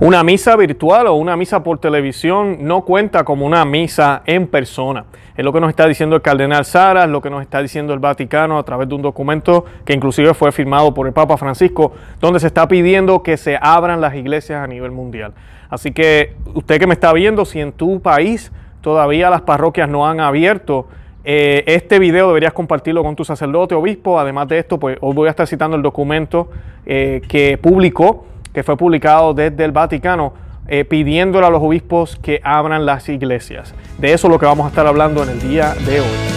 Una 0.00 0.24
misa 0.24 0.56
virtual 0.56 1.06
o 1.06 1.14
una 1.14 1.36
misa 1.36 1.62
por 1.62 1.78
televisión 1.78 2.58
no 2.62 2.84
cuenta 2.84 3.22
como 3.22 3.46
una 3.46 3.64
misa 3.64 4.22
en 4.26 4.48
persona. 4.48 5.04
Es 5.36 5.44
lo 5.44 5.52
que 5.52 5.60
nos 5.60 5.70
está 5.70 5.86
diciendo 5.86 6.16
el 6.16 6.22
cardenal 6.22 6.64
Sara, 6.64 7.04
es 7.04 7.10
lo 7.10 7.22
que 7.22 7.30
nos 7.30 7.42
está 7.42 7.62
diciendo 7.62 7.94
el 7.94 8.00
Vaticano 8.00 8.58
a 8.58 8.64
través 8.64 8.88
de 8.88 8.96
un 8.96 9.02
documento 9.02 9.64
que 9.84 9.92
inclusive 9.92 10.34
fue 10.34 10.50
firmado 10.50 10.92
por 10.92 11.06
el 11.06 11.12
Papa 11.12 11.36
Francisco, 11.36 11.92
donde 12.20 12.40
se 12.40 12.48
está 12.48 12.66
pidiendo 12.66 13.22
que 13.22 13.36
se 13.36 13.56
abran 13.60 14.00
las 14.00 14.16
iglesias 14.16 14.64
a 14.64 14.66
nivel 14.66 14.90
mundial. 14.90 15.32
Así 15.70 15.92
que 15.92 16.34
usted 16.54 16.80
que 16.80 16.88
me 16.88 16.94
está 16.94 17.12
viendo, 17.12 17.44
si 17.44 17.60
en 17.60 17.70
tu 17.70 18.00
país 18.00 18.50
todavía 18.80 19.30
las 19.30 19.42
parroquias 19.42 19.88
no 19.88 20.08
han 20.08 20.18
abierto, 20.18 20.88
eh, 21.24 21.62
este 21.66 22.00
video 22.00 22.28
deberías 22.28 22.52
compartirlo 22.52 23.04
con 23.04 23.14
tu 23.14 23.24
sacerdote, 23.24 23.76
obispo. 23.76 24.18
Además 24.18 24.48
de 24.48 24.58
esto, 24.58 24.78
pues 24.78 24.98
hoy 25.00 25.14
voy 25.14 25.28
a 25.28 25.30
estar 25.30 25.46
citando 25.46 25.76
el 25.76 25.82
documento 25.82 26.50
eh, 26.84 27.22
que 27.28 27.58
publicó, 27.58 28.26
que 28.54 28.62
fue 28.62 28.76
publicado 28.76 29.34
desde 29.34 29.64
el 29.64 29.72
Vaticano, 29.72 30.32
eh, 30.66 30.86
pidiéndole 30.86 31.46
a 31.46 31.50
los 31.50 31.62
obispos 31.62 32.16
que 32.16 32.40
abran 32.42 32.86
las 32.86 33.08
iglesias. 33.10 33.74
De 33.98 34.14
eso 34.14 34.28
es 34.28 34.32
lo 34.32 34.38
que 34.38 34.46
vamos 34.46 34.64
a 34.64 34.68
estar 34.70 34.86
hablando 34.86 35.22
en 35.22 35.28
el 35.28 35.40
día 35.40 35.74
de 35.86 36.00
hoy. 36.00 36.34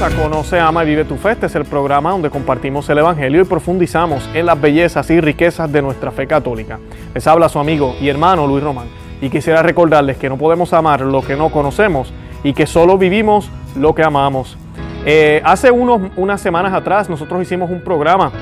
a 0.00 0.10
Conoce, 0.10 0.60
Ama 0.60 0.84
y 0.84 0.86
Vive 0.86 1.04
tu 1.04 1.16
Fe. 1.16 1.32
Este 1.32 1.46
es 1.46 1.54
el 1.56 1.64
programa 1.64 2.12
donde 2.12 2.30
compartimos 2.30 2.88
el 2.88 2.98
Evangelio 2.98 3.42
y 3.42 3.44
profundizamos 3.44 4.28
en 4.32 4.46
las 4.46 4.60
bellezas 4.60 5.10
y 5.10 5.20
riquezas 5.20 5.72
de 5.72 5.82
nuestra 5.82 6.12
fe 6.12 6.28
católica. 6.28 6.78
Les 7.14 7.26
habla 7.26 7.48
su 7.48 7.58
amigo 7.58 7.96
y 8.00 8.08
hermano 8.08 8.46
Luis 8.46 8.62
Román 8.62 8.86
y 9.20 9.28
quisiera 9.28 9.60
recordarles 9.60 10.16
que 10.16 10.28
no 10.28 10.36
podemos 10.36 10.72
amar 10.72 11.00
lo 11.00 11.20
que 11.22 11.34
no 11.34 11.50
conocemos 11.50 12.12
y 12.42 12.52
que 12.52 12.66
solo 12.66 12.98
vivimos 12.98 13.50
lo 13.76 13.94
que 13.94 14.02
amamos. 14.02 14.56
Eh, 15.04 15.40
hace 15.44 15.70
unos, 15.70 16.10
unas 16.16 16.40
semanas 16.40 16.72
atrás 16.72 17.08
nosotros 17.08 17.40
hicimos 17.42 17.70
un 17.70 17.80
programa 17.80 18.32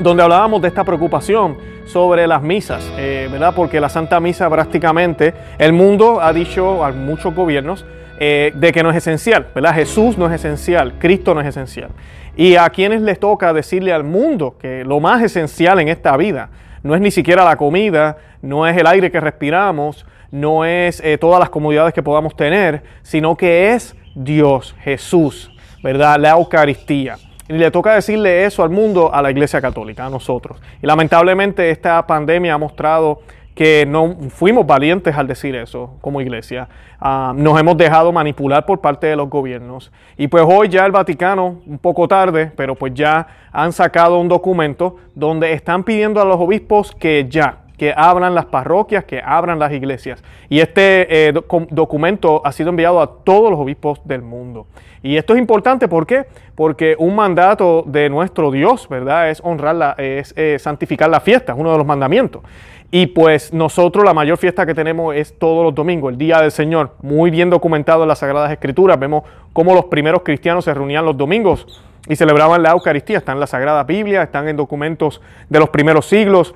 donde 0.00 0.22
hablábamos 0.22 0.62
de 0.62 0.68
esta 0.68 0.84
preocupación 0.84 1.56
sobre 1.86 2.26
las 2.26 2.42
misas, 2.42 2.88
eh, 2.96 3.28
¿verdad? 3.30 3.52
Porque 3.54 3.80
la 3.80 3.88
Santa 3.88 4.20
Misa 4.20 4.48
prácticamente, 4.48 5.34
el 5.58 5.72
mundo 5.72 6.20
ha 6.20 6.32
dicho 6.32 6.84
a 6.84 6.92
muchos 6.92 7.34
gobiernos, 7.34 7.84
eh, 8.18 8.52
de 8.54 8.72
que 8.72 8.82
no 8.82 8.90
es 8.90 8.96
esencial, 8.96 9.46
¿verdad? 9.54 9.74
Jesús 9.74 10.18
no 10.18 10.26
es 10.26 10.32
esencial, 10.32 10.94
Cristo 10.98 11.34
no 11.34 11.40
es 11.40 11.48
esencial. 11.48 11.90
Y 12.36 12.56
a 12.56 12.68
quienes 12.70 13.02
les 13.02 13.18
toca 13.18 13.52
decirle 13.52 13.92
al 13.92 14.04
mundo 14.04 14.56
que 14.58 14.84
lo 14.84 15.00
más 15.00 15.22
esencial 15.22 15.80
en 15.80 15.88
esta 15.88 16.16
vida 16.16 16.50
no 16.82 16.94
es 16.94 17.00
ni 17.00 17.10
siquiera 17.10 17.44
la 17.44 17.56
comida, 17.56 18.18
no 18.42 18.66
es 18.66 18.76
el 18.76 18.86
aire 18.86 19.10
que 19.10 19.20
respiramos, 19.20 20.06
no 20.30 20.64
es 20.64 21.00
eh, 21.00 21.18
todas 21.18 21.40
las 21.40 21.50
comodidades 21.50 21.92
que 21.92 22.02
podamos 22.02 22.36
tener, 22.36 22.82
sino 23.02 23.36
que 23.36 23.72
es 23.72 23.96
Dios, 24.14 24.74
Jesús, 24.80 25.50
¿verdad? 25.82 26.18
La 26.18 26.30
Eucaristía. 26.30 27.16
Y 27.48 27.54
le 27.54 27.70
toca 27.70 27.94
decirle 27.94 28.44
eso 28.44 28.62
al 28.62 28.70
mundo, 28.70 29.12
a 29.12 29.20
la 29.22 29.30
Iglesia 29.30 29.60
Católica, 29.60 30.06
a 30.06 30.10
nosotros. 30.10 30.60
Y 30.80 30.86
lamentablemente 30.86 31.70
esta 31.70 32.06
pandemia 32.06 32.54
ha 32.54 32.58
mostrado 32.58 33.22
que 33.54 33.84
no 33.86 34.16
fuimos 34.30 34.66
valientes 34.66 35.14
al 35.16 35.26
decir 35.26 35.54
eso 35.54 35.96
como 36.00 36.20
iglesia. 36.20 36.68
Ah, 36.98 37.32
nos 37.36 37.60
hemos 37.60 37.76
dejado 37.76 38.12
manipular 38.12 38.64
por 38.64 38.80
parte 38.80 39.08
de 39.08 39.16
los 39.16 39.28
gobiernos. 39.28 39.92
Y 40.16 40.28
pues 40.28 40.44
hoy 40.46 40.68
ya 40.68 40.86
el 40.86 40.92
Vaticano, 40.92 41.60
un 41.66 41.78
poco 41.78 42.08
tarde, 42.08 42.52
pero 42.56 42.74
pues 42.74 42.94
ya 42.94 43.26
han 43.52 43.72
sacado 43.72 44.18
un 44.18 44.28
documento 44.28 44.96
donde 45.14 45.52
están 45.52 45.84
pidiendo 45.84 46.20
a 46.20 46.24
los 46.24 46.36
obispos 46.38 46.92
que 46.92 47.26
ya, 47.28 47.58
que 47.80 47.94
abran 47.96 48.34
las 48.34 48.44
parroquias, 48.44 49.04
que 49.04 49.22
abran 49.24 49.58
las 49.58 49.72
iglesias. 49.72 50.22
Y 50.50 50.60
este 50.60 51.28
eh, 51.28 51.32
documento 51.70 52.42
ha 52.44 52.52
sido 52.52 52.68
enviado 52.68 53.00
a 53.00 53.10
todos 53.24 53.50
los 53.50 53.58
obispos 53.58 54.02
del 54.04 54.20
mundo. 54.20 54.66
Y 55.02 55.16
esto 55.16 55.32
es 55.32 55.38
importante, 55.38 55.88
¿por 55.88 56.06
qué? 56.06 56.26
Porque 56.54 56.94
un 56.98 57.16
mandato 57.16 57.82
de 57.86 58.10
nuestro 58.10 58.50
Dios, 58.50 58.86
¿verdad? 58.86 59.30
Es 59.30 59.40
honrar, 59.42 59.98
es 59.98 60.34
eh, 60.36 60.58
santificar 60.60 61.08
la 61.08 61.20
fiesta, 61.20 61.54
es 61.54 61.58
uno 61.58 61.72
de 61.72 61.78
los 61.78 61.86
mandamientos. 61.86 62.42
Y 62.90 63.06
pues 63.06 63.50
nosotros 63.54 64.04
la 64.04 64.12
mayor 64.12 64.36
fiesta 64.36 64.66
que 64.66 64.74
tenemos 64.74 65.16
es 65.16 65.38
todos 65.38 65.64
los 65.64 65.74
domingos, 65.74 66.12
el 66.12 66.18
Día 66.18 66.38
del 66.42 66.52
Señor, 66.52 66.96
muy 67.00 67.30
bien 67.30 67.48
documentado 67.48 68.02
en 68.02 68.08
las 68.08 68.18
Sagradas 68.18 68.52
Escrituras. 68.52 69.00
Vemos 69.00 69.24
cómo 69.54 69.74
los 69.74 69.86
primeros 69.86 70.20
cristianos 70.20 70.66
se 70.66 70.74
reunían 70.74 71.06
los 71.06 71.16
domingos 71.16 71.82
y 72.06 72.14
celebraban 72.14 72.62
la 72.62 72.72
Eucaristía. 72.72 73.16
Están 73.16 73.36
en 73.36 73.40
la 73.40 73.46
Sagrada 73.46 73.84
Biblia, 73.84 74.24
están 74.24 74.48
en 74.48 74.58
documentos 74.58 75.22
de 75.48 75.58
los 75.58 75.70
primeros 75.70 76.04
siglos. 76.04 76.54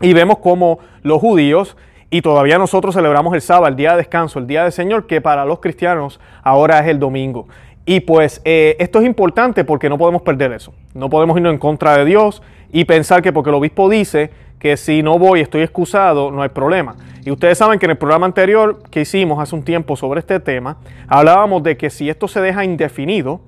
Y 0.00 0.12
vemos 0.12 0.38
cómo 0.38 0.78
los 1.02 1.20
judíos, 1.20 1.76
y 2.10 2.22
todavía 2.22 2.58
nosotros 2.58 2.94
celebramos 2.94 3.34
el 3.34 3.42
sábado, 3.42 3.66
el 3.66 3.76
día 3.76 3.92
de 3.92 3.98
descanso, 3.98 4.38
el 4.38 4.46
día 4.46 4.62
del 4.62 4.72
Señor, 4.72 5.06
que 5.06 5.20
para 5.20 5.44
los 5.44 5.60
cristianos 5.60 6.20
ahora 6.42 6.78
es 6.80 6.86
el 6.86 6.98
domingo. 6.98 7.46
Y 7.84 8.00
pues 8.00 8.40
eh, 8.44 8.76
esto 8.78 9.00
es 9.00 9.06
importante 9.06 9.64
porque 9.64 9.88
no 9.88 9.98
podemos 9.98 10.22
perder 10.22 10.52
eso. 10.52 10.72
No 10.94 11.08
podemos 11.08 11.36
irnos 11.36 11.52
en 11.52 11.58
contra 11.58 11.96
de 11.96 12.04
Dios 12.04 12.42
y 12.72 12.84
pensar 12.84 13.22
que 13.22 13.32
porque 13.32 13.50
el 13.50 13.56
obispo 13.56 13.88
dice 13.88 14.30
que 14.58 14.76
si 14.76 15.02
no 15.02 15.18
voy 15.18 15.40
estoy 15.40 15.62
excusado, 15.62 16.30
no 16.30 16.42
hay 16.42 16.50
problema. 16.50 16.96
Y 17.24 17.30
ustedes 17.30 17.58
saben 17.58 17.78
que 17.78 17.86
en 17.86 17.90
el 17.90 17.98
programa 17.98 18.26
anterior 18.26 18.82
que 18.90 19.02
hicimos 19.02 19.40
hace 19.40 19.54
un 19.54 19.62
tiempo 19.62 19.96
sobre 19.96 20.20
este 20.20 20.40
tema, 20.40 20.78
hablábamos 21.06 21.62
de 21.62 21.76
que 21.76 21.90
si 21.90 22.08
esto 22.08 22.28
se 22.28 22.40
deja 22.40 22.64
indefinido, 22.64 23.40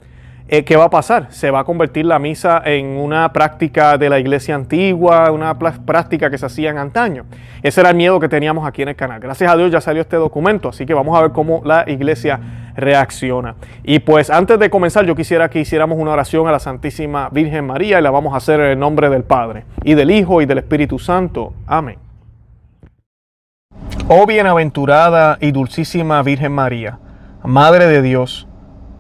eh, 0.53 0.65
¿qué 0.65 0.77
va 0.77 0.87
a 0.87 0.91
pasar? 0.91 1.29
Se 1.31 1.53
va 1.53 1.61
a 1.61 1.65
convertir 1.65 2.05
la 2.05 2.19
misa 2.19 2.61
en 2.65 2.87
una 2.87 3.33
práctica 3.33 3.97
de 3.97 4.11
la 4.11 4.19
iglesia 4.19 4.57
antigua, 4.57 5.31
una 5.31 5.57
práctica 5.57 6.29
que 6.29 6.39
se 6.39 6.47
hacía 6.47 6.71
en 6.71 6.79
antaño. 6.79 7.25
Ese 7.63 7.81
era 7.81 7.91
el 7.91 7.97
miedo 7.97 8.19
que 8.19 8.29
teníamos 8.29 8.67
aquí 8.67 8.83
en 8.83 8.89
el 8.89 8.97
canal. 8.97 9.21
Gracias 9.21 9.49
a 9.49 9.57
Dios 9.57 9.71
ya 9.71 9.81
salió 9.81 10.03
este 10.03 10.17
documento, 10.17 10.71
así 10.71 10.87
que 10.87 10.93
vamos 10.93 11.17
a 11.17 11.23
ver 11.23 11.31
cómo 11.31 11.63
la 11.65 11.85
iglesia 11.87 12.41
reacciona. 12.75 13.55
Y 13.85 14.01
pues 14.01 14.29
antes 14.29 14.59
de 14.59 14.71
comenzar, 14.71 15.07
yo 15.07 15.15
quisiera 15.15 15.49
que 15.49 15.61
hiciéramos 15.61 15.97
una 15.99 16.11
oración 16.11 16.49
a 16.49 16.51
la 16.51 16.59
Santísima 16.59 17.29
Virgen 17.31 17.67
María 17.67 18.01
y 18.01 18.03
la 18.03 18.11
vamos 18.11 18.35
a 18.35 18.39
hacer 18.39 18.59
en 18.59 18.73
el 18.73 18.79
nombre 18.81 19.09
del 19.09 19.23
Padre, 19.23 19.67
y 19.85 19.95
del 19.95 20.11
Hijo, 20.11 20.43
y 20.43 20.47
del 20.47 20.59
Espíritu 20.59 20.99
Santo. 20.99 21.55
Amén. 21.69 21.99
Oh 24.09 24.27
bienaventurada 24.27 25.39
y 25.41 25.53
dulcísima 25.53 26.21
Virgen 26.25 26.51
María, 26.51 26.99
Madre 27.45 27.87
de 27.87 28.03
Dios, 28.03 28.49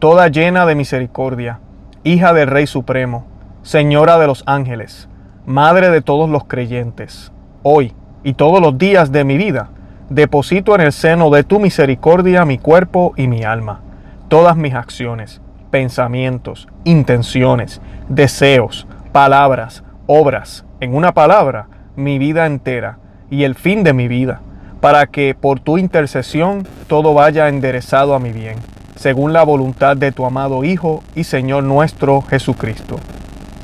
toda 0.00 0.28
llena 0.28 0.64
de 0.64 0.74
misericordia, 0.74 1.60
hija 2.04 2.32
del 2.32 2.48
Rey 2.48 2.66
Supremo, 2.66 3.26
Señora 3.62 4.18
de 4.18 4.26
los 4.26 4.42
ángeles, 4.46 5.10
Madre 5.44 5.90
de 5.90 6.00
todos 6.00 6.30
los 6.30 6.44
creyentes, 6.44 7.32
hoy 7.62 7.92
y 8.24 8.32
todos 8.32 8.62
los 8.62 8.78
días 8.78 9.12
de 9.12 9.24
mi 9.24 9.36
vida, 9.36 9.68
deposito 10.08 10.74
en 10.74 10.80
el 10.80 10.92
seno 10.92 11.28
de 11.28 11.44
tu 11.44 11.60
misericordia 11.60 12.46
mi 12.46 12.56
cuerpo 12.56 13.12
y 13.14 13.26
mi 13.26 13.44
alma, 13.44 13.80
todas 14.28 14.56
mis 14.56 14.72
acciones, 14.72 15.42
pensamientos, 15.70 16.66
intenciones, 16.84 17.82
deseos, 18.08 18.86
palabras, 19.12 19.84
obras, 20.06 20.64
en 20.80 20.94
una 20.94 21.12
palabra, 21.12 21.66
mi 21.96 22.18
vida 22.18 22.46
entera 22.46 22.96
y 23.28 23.44
el 23.44 23.54
fin 23.54 23.84
de 23.84 23.92
mi 23.92 24.08
vida, 24.08 24.40
para 24.80 25.06
que 25.08 25.34
por 25.34 25.60
tu 25.60 25.76
intercesión 25.76 26.66
todo 26.86 27.12
vaya 27.12 27.48
enderezado 27.48 28.14
a 28.14 28.18
mi 28.18 28.32
bien 28.32 28.56
según 29.00 29.32
la 29.32 29.44
voluntad 29.44 29.96
de 29.96 30.12
tu 30.12 30.26
amado 30.26 30.62
Hijo 30.62 31.02
y 31.14 31.24
Señor 31.24 31.64
nuestro 31.64 32.20
Jesucristo. 32.20 32.96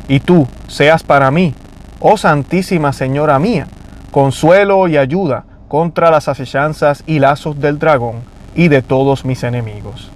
Y 0.09 0.21
tú 0.21 0.49
seas 0.67 1.03
para 1.03 1.31
mí, 1.31 1.55
oh 2.01 2.17
Santísima 2.17 2.95
Señora 2.95 3.39
mía, 3.39 3.67
consuelo 4.13 4.89
y 4.89 4.97
ayuda 4.97 5.45
contra 5.69 6.11
las 6.11 6.29
asechanzas 6.29 7.05
y 7.07 7.19
lazos 7.19 7.61
del 7.61 7.79
dragón 7.79 8.21
y 8.55 8.69
de 8.69 8.81
todos 8.81 9.27
mis 9.27 9.43
enemigos. 9.43 10.11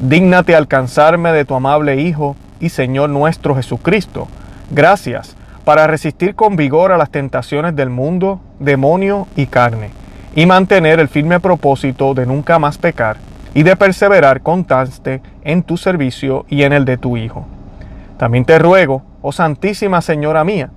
Dígnate 0.00 0.56
alcanzarme 0.56 1.30
de 1.32 1.44
tu 1.44 1.54
amable 1.54 2.00
Hijo 2.00 2.34
y 2.58 2.70
Señor 2.70 3.10
nuestro 3.10 3.54
Jesucristo, 3.54 4.28
gracias 4.70 5.36
para 5.66 5.86
resistir 5.86 6.34
con 6.34 6.56
vigor 6.56 6.90
a 6.90 6.96
las 6.96 7.10
tentaciones 7.10 7.76
del 7.76 7.90
mundo, 7.90 8.40
demonio 8.60 9.28
y 9.36 9.44
carne, 9.44 9.90
y 10.34 10.46
mantener 10.46 11.00
el 11.00 11.08
firme 11.08 11.38
propósito 11.38 12.14
de 12.14 12.24
nunca 12.24 12.58
más 12.58 12.78
pecar 12.78 13.27
y 13.54 13.62
de 13.62 13.76
perseverar 13.76 14.42
constante 14.42 15.22
en 15.42 15.62
tu 15.62 15.76
servicio 15.76 16.44
y 16.48 16.62
en 16.62 16.72
el 16.72 16.84
de 16.84 16.98
tu 16.98 17.16
Hijo. 17.16 17.46
También 18.16 18.44
te 18.44 18.58
ruego, 18.58 19.02
oh 19.22 19.32
Santísima 19.32 20.00
Señora 20.00 20.44
mía, 20.44 20.70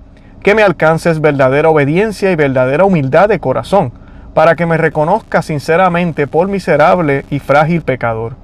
que 0.43 0.55
me 0.55 0.63
alcances 0.63 1.21
verdadera 1.21 1.69
obediencia 1.69 2.31
y 2.31 2.35
verdadera 2.35 2.85
humildad 2.85 3.29
de 3.29 3.39
corazón, 3.39 3.91
para 4.33 4.55
que 4.55 4.65
me 4.65 4.77
reconozca 4.77 5.41
sinceramente 5.41 6.25
por 6.27 6.47
miserable 6.47 7.25
y 7.29 7.39
frágil 7.39 7.81
pecador, 7.81 8.35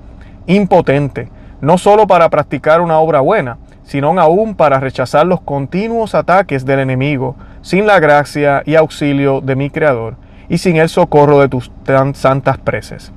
impotente, 0.45 1.29
no 1.61 1.77
solo 1.77 2.07
para 2.07 2.29
practicar 2.29 2.81
una 2.81 2.99
obra 2.99 3.21
buena, 3.21 3.57
sino 3.83 4.19
aún 4.19 4.55
para 4.55 4.79
rechazar 4.79 5.25
los 5.25 5.41
continuos 5.41 6.13
ataques 6.13 6.65
del 6.65 6.79
enemigo, 6.79 7.35
sin 7.61 7.87
la 7.87 7.99
gracia 7.99 8.61
y 8.65 8.75
auxilio 8.75 9.41
de 9.41 9.55
mi 9.55 9.69
Creador, 9.69 10.15
y 10.49 10.57
sin 10.57 10.75
el 10.77 10.89
socorro 10.89 11.39
de 11.39 11.49
tus 11.49 11.71
tan 11.83 12.13
santas 12.13 12.57
preces. 12.57 13.13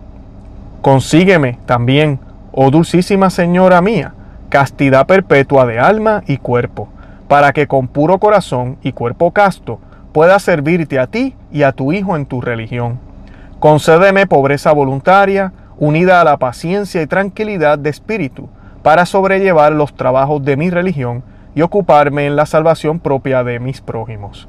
Consígueme 0.83 1.59
también, 1.67 2.21
oh 2.53 2.71
dulcísima 2.71 3.29
Señora 3.29 3.83
mía, 3.83 4.15
castidad 4.49 5.07
perpetua 5.07 5.67
de 5.67 5.79
alma 5.79 6.23
y 6.27 6.39
cuerpo, 6.39 6.89
para 7.29 7.53
que 7.53 7.67
con 7.67 7.87
puro 7.87 8.19
corazón 8.19 8.79
y 8.83 8.93
cuerpo 8.93 9.31
casto 9.33 9.79
pueda 10.13 10.39
servirte 10.39 10.99
a 10.99 11.07
ti 11.07 11.37
y 11.53 11.65
a 11.65 11.73
tu 11.73 11.93
Hijo 11.93 12.17
en 12.17 12.25
tu 12.25 12.41
religión. 12.41 12.99
Concédeme 13.59 14.27
pobreza 14.27 14.73
voluntaria, 14.73 15.53
unida 15.77 16.23
a 16.23 16.25
la 16.25 16.39
paciencia 16.39 17.03
y 17.03 17.07
tranquilidad 17.07 17.79
de 17.79 17.91
espíritu, 17.91 18.49
para 18.83 19.05
sobrellevar 19.05 19.73
los 19.73 19.95
trabajos 19.95 20.43
de 20.43 20.57
mi 20.57 20.71
religión 20.71 21.23
y 21.55 21.61
ocuparme 21.61 22.27
en 22.27 22.37
la 22.37 22.47
salvación 22.47 23.01
propia 23.01 23.45
de 23.45 23.61
mis 23.61 23.83
prójimos. 23.83 24.49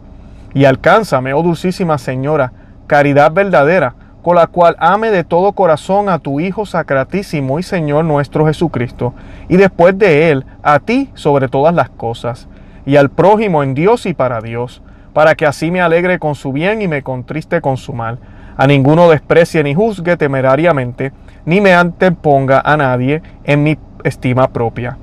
Y 0.54 0.64
alcánzame, 0.64 1.34
oh 1.34 1.44
dulcísima 1.44 1.98
Señora, 1.98 2.54
caridad 2.88 3.34
verdadera, 3.34 3.96
con 4.22 4.36
la 4.36 4.48
cual 4.48 4.76
ame 4.80 5.12
de 5.12 5.24
todo 5.24 5.54
corazón 5.54 6.10
a 6.10 6.20
tu 6.20 6.40
Hijo 6.40 6.66
Sacratísimo 6.66 7.60
y 7.60 7.64
Señor 7.64 8.06
nuestro 8.06 8.46
Jesucristo, 8.46 9.14
y 9.50 9.58
después 9.58 9.98
de 9.98 10.30
Él 10.32 10.46
a 10.64 10.80
ti 10.80 11.10
sobre 11.14 11.48
todas 11.48 11.74
las 11.74 11.90
cosas, 11.90 12.48
y 12.86 12.96
al 12.96 13.10
prójimo 13.10 13.64
en 13.64 13.74
Dios 13.74 14.06
y 14.06 14.14
para 14.14 14.42
Dios, 14.42 14.82
para 15.14 15.36
que 15.36 15.46
así 15.46 15.72
me 15.72 15.82
alegre 15.82 16.20
con 16.20 16.36
su 16.36 16.52
bien 16.52 16.82
y 16.82 16.88
me 16.88 17.04
contriste 17.04 17.62
con 17.62 17.78
su 17.78 17.94
mal. 17.94 18.20
A 18.58 18.68
ninguno 18.68 19.10
desprecie 19.10 19.64
ni 19.64 19.74
juzgue 19.74 20.18
temerariamente, 20.18 21.12
ni 21.46 21.62
me 21.62 21.74
anteponga 21.74 22.62
a 22.64 22.78
nadie 22.78 23.22
en 23.44 23.64
mi 23.64 23.78
estima 24.04 24.50
propia. 24.50 24.98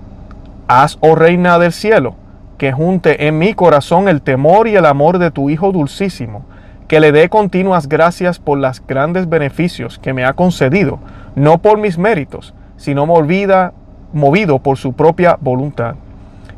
Haz, 0.66 0.98
oh 1.00 1.14
Reina 1.14 1.58
del 1.58 1.72
cielo, 1.72 2.14
que 2.56 2.72
junte 2.72 3.26
en 3.26 3.38
mi 3.38 3.54
corazón 3.54 4.08
el 4.08 4.22
temor 4.22 4.68
y 4.68 4.76
el 4.76 4.86
amor 4.86 5.18
de 5.18 5.30
tu 5.30 5.50
Hijo 5.50 5.72
dulcísimo, 5.72 6.44
que 6.88 7.00
le 7.00 7.12
dé 7.12 7.28
continuas 7.28 7.86
gracias 7.86 8.38
por 8.38 8.58
los 8.58 8.84
grandes 8.86 9.28
beneficios 9.28 9.98
que 9.98 10.14
me 10.14 10.24
ha 10.24 10.32
concedido, 10.32 10.98
no 11.36 11.58
por 11.58 11.78
mis 11.78 11.98
méritos, 11.98 12.54
sino 12.78 13.04
movido 13.06 14.58
por 14.60 14.78
su 14.78 14.94
propia 14.94 15.36
voluntad, 15.38 15.96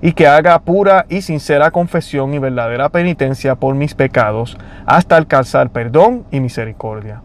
y 0.01 0.13
que 0.13 0.29
haga 0.29 0.61
pura 0.61 1.05
y 1.09 1.23
sincera 1.23 1.73
confesión 1.73 2.33
y 2.33 2.39
verdadera 2.39 2.89
penitencia 2.91 3.57
por 3.57 3.75
mis 3.75 3.95
pecados, 3.95 4.57
hasta 4.87 5.17
alcanzar 5.17 5.71
perdón 5.71 6.25
y 6.31 6.39
misericordia. 6.39 7.23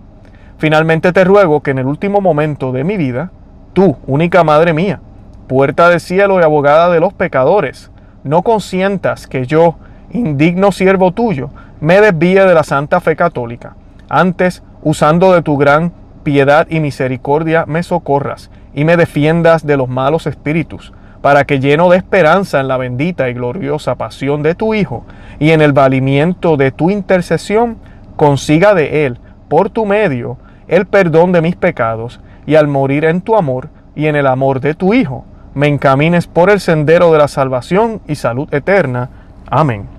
Finalmente 0.58 1.14
te 1.14 1.24
ruego 1.24 1.62
que 1.62 1.72
en 1.72 1.80
el 1.80 1.86
último 1.86 2.22
momento 2.22 2.72
de 2.72 2.84
mi 2.84 2.98
vida, 2.98 3.32
tú, 3.74 3.98
única 4.08 4.44
Madre 4.44 4.74
mía, 4.74 5.00
puerta 5.48 5.90
del 5.90 6.00
cielo 6.00 6.40
y 6.40 6.44
abogada 6.44 6.90
de 6.90 7.00
los 7.00 7.14
pecadores, 7.14 7.92
no 8.24 8.42
consientas 8.42 9.28
que 9.28 9.46
yo, 9.46 9.76
indigno 10.12 10.72
siervo 10.72 11.12
tuyo, 11.12 11.52
me 11.86 12.02
desvíe 12.02 12.44
de 12.44 12.56
la 12.56 12.64
santa 12.64 13.00
fe 13.00 13.16
católica. 13.16 13.76
Antes, 14.10 14.64
usando 14.82 15.34
de 15.34 15.44
tu 15.44 15.56
gran 15.56 15.94
piedad 16.24 16.66
y 16.68 16.80
misericordia, 16.80 17.66
me 17.68 17.84
socorras 17.84 18.50
y 18.74 18.86
me 18.86 18.98
defiendas 18.98 19.68
de 19.68 19.78
los 19.78 19.88
malos 19.88 20.26
espíritus, 20.26 20.94
para 21.22 21.44
que 21.44 21.60
lleno 21.60 21.88
de 21.90 21.98
esperanza 21.98 22.60
en 22.60 22.70
la 22.70 22.78
bendita 22.78 23.30
y 23.30 23.36
gloriosa 23.36 23.94
pasión 23.94 24.42
de 24.42 24.56
tu 24.56 24.74
Hijo 24.74 25.06
y 25.38 25.52
en 25.52 25.62
el 25.62 25.74
valimiento 25.74 26.58
de 26.58 26.72
tu 26.72 26.90
intercesión, 26.90 27.78
consiga 28.16 28.74
de 28.74 29.06
Él, 29.06 29.20
por 29.48 29.70
tu 29.70 29.86
medio, 29.86 30.40
el 30.68 30.88
perdón 30.88 31.34
de 31.34 31.44
mis 31.44 31.56
pecados, 31.56 32.20
y 32.48 32.56
al 32.56 32.68
morir 32.68 33.06
en 33.06 33.22
tu 33.22 33.36
amor 33.36 33.70
y 33.96 34.08
en 34.08 34.16
el 34.16 34.26
amor 34.26 34.60
de 34.60 34.74
tu 34.74 34.96
Hijo, 34.96 35.24
me 35.54 35.68
encamines 35.68 36.26
por 36.26 36.50
el 36.50 36.60
sendero 36.60 37.12
de 37.12 37.20
la 37.20 37.28
salvación 37.28 38.02
y 38.08 38.16
salud 38.16 38.52
eterna. 38.52 39.12
Amén. 39.46 39.95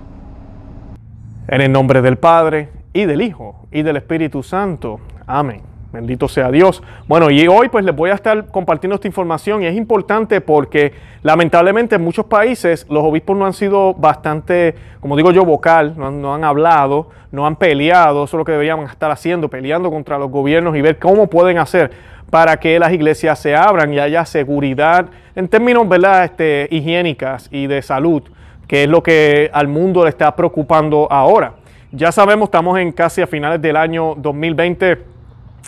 En 1.47 1.61
el 1.61 1.71
nombre 1.71 2.01
del 2.01 2.17
Padre, 2.17 2.69
y 2.91 3.05
del 3.05 3.21
Hijo, 3.21 3.67
y 3.71 3.81
del 3.81 3.95
Espíritu 3.95 4.43
Santo. 4.43 4.99
Amén. 5.25 5.61
Bendito 5.93 6.27
sea 6.27 6.51
Dios. 6.51 6.83
Bueno, 7.07 7.29
y 7.29 7.47
hoy 7.47 7.69
pues 7.69 7.85
les 7.85 7.95
voy 7.95 8.09
a 8.09 8.15
estar 8.15 8.47
compartiendo 8.47 8.95
esta 8.95 9.07
información 9.07 9.63
y 9.63 9.67
es 9.67 9.75
importante 9.77 10.41
porque 10.41 10.91
lamentablemente 11.23 11.95
en 11.95 12.03
muchos 12.03 12.25
países 12.25 12.85
los 12.89 13.01
obispos 13.03 13.37
no 13.37 13.45
han 13.45 13.53
sido 13.53 13.93
bastante, 13.93 14.75
como 14.99 15.15
digo 15.15 15.31
yo, 15.31 15.45
vocal, 15.45 15.93
no 15.95 16.07
han, 16.07 16.21
no 16.21 16.35
han 16.35 16.43
hablado, 16.43 17.11
no 17.31 17.47
han 17.47 17.55
peleado, 17.55 18.25
eso 18.25 18.35
es 18.35 18.39
lo 18.39 18.43
que 18.43 18.51
deberían 18.51 18.81
estar 18.81 19.09
haciendo, 19.09 19.47
peleando 19.47 19.89
contra 19.89 20.17
los 20.17 20.29
gobiernos 20.29 20.75
y 20.75 20.81
ver 20.81 20.99
cómo 20.99 21.27
pueden 21.27 21.59
hacer 21.59 21.91
para 22.29 22.57
que 22.57 22.77
las 22.77 22.91
iglesias 22.91 23.39
se 23.39 23.55
abran 23.55 23.93
y 23.93 23.99
haya 23.99 24.25
seguridad 24.25 25.07
en 25.35 25.47
términos 25.47 25.87
¿verdad? 25.87 26.25
Este, 26.25 26.67
higiénicas 26.71 27.47
y 27.51 27.67
de 27.67 27.81
salud, 27.81 28.23
que 28.67 28.83
es 28.83 28.89
lo 28.89 29.01
que 29.01 29.49
al 29.53 29.67
mundo 29.67 30.03
le 30.03 30.09
está 30.09 30.35
preocupando 30.35 31.07
ahora. 31.09 31.53
Ya 31.91 32.11
sabemos, 32.11 32.47
estamos 32.47 32.77
en 32.79 32.91
casi 32.91 33.21
a 33.21 33.27
finales 33.27 33.61
del 33.61 33.77
año 33.77 34.13
2020 34.17 34.97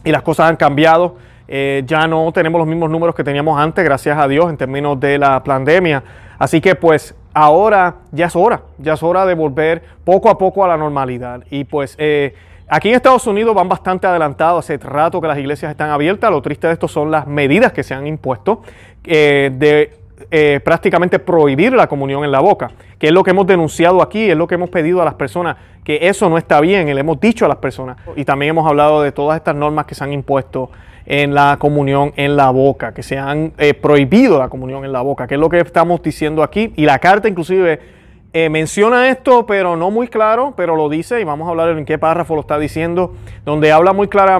y 0.04 0.12
las 0.12 0.22
cosas 0.22 0.50
han 0.50 0.58
cambiado. 0.58 1.16
Eh, 1.48 1.84
ya 1.86 2.08
no 2.08 2.32
tenemos 2.32 2.60
los 2.60 2.68
mismos 2.68 2.90
números 2.90 3.16
que 3.16 3.24
teníamos 3.24 3.60
antes, 3.60 3.84
gracias 3.84 4.18
a 4.18 4.28
Dios, 4.28 4.50
en 4.50 4.58
términos 4.58 5.00
de 5.00 5.18
la 5.18 5.44
pandemia. 5.44 6.04
Así 6.38 6.62
que 6.62 6.76
pues 6.76 7.16
ahora 7.34 7.96
ya 8.12 8.28
es 8.28 8.36
hora, 8.36 8.62
ya 8.78 8.94
es 8.94 9.04
hora 9.04 9.26
de 9.26 9.34
volver 9.34 9.82
poco 10.04 10.30
a 10.30 10.38
poco 10.38 10.64
a 10.64 10.68
la 10.68 10.78
normalidad. 10.78 11.44
Y 11.50 11.64
pues 11.64 11.96
eh, 11.98 12.36
Aquí 12.72 12.90
en 12.90 12.96
Estados 12.96 13.26
Unidos 13.26 13.56
van 13.56 13.68
bastante 13.68 14.06
adelantados, 14.06 14.64
hace 14.64 14.78
rato 14.78 15.20
que 15.20 15.28
las 15.28 15.40
iglesias 15.40 15.72
están 15.72 15.90
abiertas, 15.90 16.30
lo 16.30 16.40
triste 16.40 16.68
de 16.68 16.74
esto 16.74 16.88
son 16.88 17.10
las 17.10 17.26
medidas 17.26 17.74
que 17.74 17.82
se 17.82 17.96
han 17.96 18.06
impuesto 18.06 18.62
eh, 19.04 19.50
de 19.52 19.98
eh, 20.32 20.60
prácticamente 20.64 21.20
prohibir 21.20 21.74
la 21.74 21.88
comunión 21.88 22.24
en 22.24 22.32
la 22.32 22.40
boca, 22.40 22.72
que 22.98 23.08
es 23.08 23.14
lo 23.14 23.24
que 23.24 23.32
hemos 23.32 23.48
denunciado 23.48 24.02
aquí, 24.02 24.30
es 24.30 24.38
lo 24.38 24.48
que 24.48 24.56
hemos 24.56 24.70
pedido 24.70 25.02
a 25.02 25.06
las 25.06 25.16
personas, 25.16 25.58
que 25.84 26.00
eso 26.02 26.30
no 26.30 26.38
está 26.38 26.62
bien, 26.62 26.94
le 26.94 27.00
hemos 27.00 27.20
dicho 27.20 27.46
a 27.46 27.48
las 27.48 27.58
personas. 27.58 27.98
Y 28.16 28.26
también 28.26 28.52
hemos 28.52 28.68
hablado 28.68 29.02
de 29.02 29.12
todas 29.12 29.38
estas 29.38 29.56
normas 29.56 29.86
que 29.86 29.96
se 29.96 30.04
han 30.04 30.14
impuesto 30.14 30.70
en 31.06 31.34
la 31.34 31.58
comunión 31.60 32.14
en 32.16 32.36
la 32.36 32.52
boca, 32.52 32.94
que 32.94 33.02
se 33.02 33.18
han 33.18 33.54
eh, 33.58 33.74
prohibido 33.74 34.38
la 34.38 34.50
comunión 34.50 34.86
en 34.86 34.92
la 34.92 35.02
boca, 35.02 35.28
que 35.28 35.36
es 35.36 35.40
lo 35.40 35.50
que 35.50 35.60
estamos 35.60 36.02
diciendo 36.04 36.44
aquí. 36.44 36.74
Y 36.76 36.86
la 36.86 37.00
carta 37.00 37.28
inclusive 37.28 37.80
eh, 38.32 38.50
menciona 38.50 39.10
esto, 39.10 39.46
pero 39.46 39.76
no 39.76 39.90
muy 39.90 40.08
claro, 40.08 40.54
pero 40.56 40.76
lo 40.76 40.90
dice 40.90 41.20
y 41.20 41.24
vamos 41.24 41.48
a 41.48 41.52
hablar 41.52 41.70
en 41.70 41.86
qué 41.86 41.98
párrafo 41.98 42.36
lo 42.36 42.42
está 42.42 42.60
diciendo, 42.60 43.16
donde 43.44 43.72
habla 43.72 43.94
muy 43.94 44.08
clara, 44.08 44.36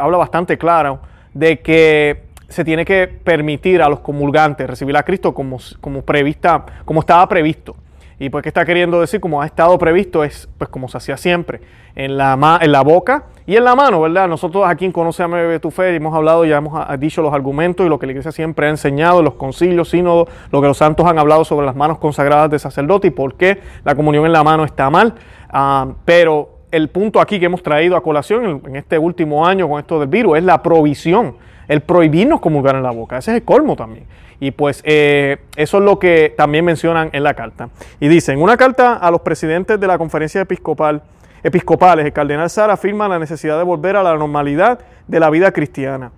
habla 0.00 0.18
bastante 0.18 0.58
claro 0.58 1.00
de 1.34 1.60
que 1.60 2.31
se 2.52 2.64
tiene 2.64 2.84
que 2.84 3.08
permitir 3.08 3.82
a 3.82 3.88
los 3.88 4.00
comulgantes 4.00 4.68
recibir 4.68 4.96
a 4.96 5.02
Cristo 5.02 5.34
como, 5.34 5.58
como 5.80 6.02
prevista, 6.02 6.64
como 6.84 7.00
estaba 7.00 7.28
previsto. 7.28 7.76
Y 8.18 8.30
pues, 8.30 8.42
¿qué 8.42 8.50
está 8.50 8.64
queriendo 8.64 9.00
decir? 9.00 9.18
Como 9.18 9.42
ha 9.42 9.46
estado 9.46 9.76
previsto, 9.78 10.22
es 10.22 10.48
pues 10.56 10.70
como 10.70 10.86
se 10.86 10.96
hacía 10.96 11.16
siempre, 11.16 11.60
en 11.96 12.16
la, 12.16 12.58
en 12.60 12.70
la 12.70 12.82
boca 12.82 13.24
y 13.46 13.56
en 13.56 13.64
la 13.64 13.74
mano, 13.74 14.00
¿verdad? 14.00 14.28
Nosotros 14.28 14.64
aquí 14.64 14.84
en 14.84 14.92
Conoce 14.92 15.24
a 15.24 15.58
tu 15.58 15.72
Fe 15.72 15.96
hemos 15.96 16.14
hablado, 16.14 16.44
ya 16.44 16.58
hemos 16.58 16.72
ah, 16.76 16.96
dicho 16.96 17.20
los 17.20 17.34
argumentos 17.34 17.84
y 17.84 17.88
lo 17.88 17.98
que 17.98 18.06
la 18.06 18.12
iglesia 18.12 18.30
siempre 18.30 18.68
ha 18.68 18.70
enseñado, 18.70 19.22
los 19.22 19.34
concilios, 19.34 19.88
sínodos, 19.88 20.28
lo 20.52 20.60
que 20.60 20.68
los 20.68 20.78
santos 20.78 21.04
han 21.06 21.18
hablado 21.18 21.44
sobre 21.44 21.66
las 21.66 21.74
manos 21.74 21.98
consagradas 21.98 22.48
de 22.48 22.60
sacerdote 22.60 23.08
y 23.08 23.10
por 23.10 23.34
qué 23.34 23.58
la 23.84 23.96
comunión 23.96 24.24
en 24.24 24.32
la 24.32 24.44
mano 24.44 24.64
está 24.64 24.88
mal. 24.88 25.14
Ah, 25.50 25.88
pero 26.04 26.60
el 26.70 26.90
punto 26.90 27.20
aquí 27.20 27.40
que 27.40 27.46
hemos 27.46 27.62
traído 27.62 27.96
a 27.96 28.02
colación 28.02 28.62
en 28.66 28.76
este 28.76 28.98
último 28.98 29.44
año 29.44 29.68
con 29.68 29.80
esto 29.80 29.98
del 29.98 30.08
virus 30.08 30.38
es 30.38 30.44
la 30.44 30.62
provisión, 30.62 31.36
el 31.68 31.80
prohibirnos 31.80 32.40
comulgar 32.40 32.76
en 32.76 32.82
la 32.82 32.90
boca. 32.90 33.18
Ese 33.18 33.32
es 33.32 33.36
el 33.38 33.42
colmo 33.44 33.76
también. 33.76 34.06
Y 34.40 34.50
pues 34.50 34.82
eh, 34.84 35.38
eso 35.56 35.78
es 35.78 35.84
lo 35.84 35.98
que 35.98 36.34
también 36.36 36.64
mencionan 36.64 37.10
en 37.12 37.22
la 37.22 37.34
carta. 37.34 37.68
Y 38.00 38.08
dicen, 38.08 38.42
una 38.42 38.56
carta 38.56 38.94
a 38.94 39.10
los 39.10 39.20
presidentes 39.20 39.78
de 39.78 39.86
la 39.86 39.98
conferencia 39.98 40.40
episcopal, 40.40 41.02
episcopales, 41.42 42.06
el 42.06 42.12
cardenal 42.12 42.50
Sara 42.50 42.72
afirma 42.72 43.08
la 43.08 43.18
necesidad 43.18 43.56
de 43.56 43.64
volver 43.64 43.96
a 43.96 44.02
la 44.02 44.16
normalidad 44.16 44.80
de 45.06 45.20
la 45.20 45.30
vida 45.30 45.52
cristiana. 45.52 46.10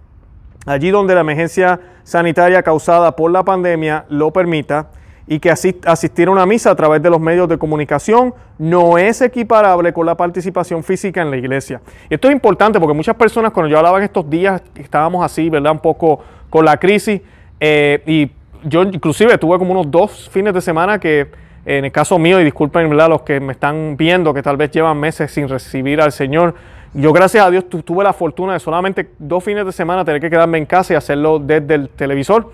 Allí 0.67 0.91
donde 0.91 1.15
la 1.15 1.21
emergencia 1.21 1.81
sanitaria 2.03 2.63
causada 2.63 3.15
por 3.15 3.31
la 3.31 3.43
pandemia 3.43 4.07
lo 4.09 4.33
permita 4.33 4.89
y 5.27 5.39
que 5.39 5.51
asistir 5.51 6.29
a 6.29 6.31
una 6.31 6.45
misa 6.45 6.71
a 6.71 6.75
través 6.75 7.03
de 7.03 7.09
los 7.09 7.21
medios 7.21 7.49
de 7.49 7.57
comunicación 7.57 8.35
no 8.59 8.99
es 8.99 9.23
equiparable 9.23 9.93
con 9.93 10.05
la 10.07 10.17
participación 10.17 10.85
física 10.85 11.23
en 11.23 11.31
la 11.31 11.37
iglesia. 11.37 11.81
Y 12.11 12.15
esto 12.15 12.29
es 12.29 12.35
importante 12.35 12.79
porque 12.79 12.95
muchas 12.95 13.17
personas 13.17 13.53
cuando 13.53 13.71
yo 13.71 13.79
hablaba 13.79 13.99
en 13.99 14.05
estos 14.05 14.29
días 14.29 14.63
estábamos 14.75 15.25
así, 15.25 15.49
¿verdad? 15.49 15.73
Un 15.73 15.79
poco 15.79 16.21
con 16.51 16.65
la 16.65 16.77
crisis, 16.77 17.21
eh, 17.59 18.03
y 18.07 18.31
yo 18.69 18.83
inclusive 18.83 19.37
tuve 19.39 19.59
como 19.59 19.73
unos 19.73 19.91
dos 19.91 20.29
fines 20.31 20.53
de 20.55 20.61
semana 20.61 20.99
que, 20.99 21.29
en 21.65 21.85
el 21.87 21.93
caso 21.93 22.19
mío, 22.19 22.41
y 22.41 22.45
disculpen 22.45 22.95
los 22.97 23.23
que 23.23 23.41
me 23.41 23.53
están 23.53 23.97
viendo, 23.97 24.35
que 24.35 24.43
tal 24.43 24.57
vez 24.57 24.71
llevan 24.71 24.99
meses 24.99 25.31
sin 25.31 25.49
recibir 25.49 26.01
al 26.01 26.13
Señor, 26.13 26.55
yo 26.93 27.13
gracias 27.13 27.45
a 27.45 27.51
Dios 27.51 27.69
tuve 27.69 28.05
la 28.05 28.13
fortuna 28.13 28.53
de 28.53 28.61
solamente 28.61 29.11
dos 29.19 29.43
fines 29.43 29.67
de 29.67 29.73
semana 29.73 30.05
tener 30.05 30.21
que 30.21 30.31
quedarme 30.31 30.59
en 30.59 30.67
casa 30.67 30.93
y 30.93 30.97
hacerlo 30.97 31.41
desde 31.41 31.75
el 31.75 31.89
televisor. 31.89 32.53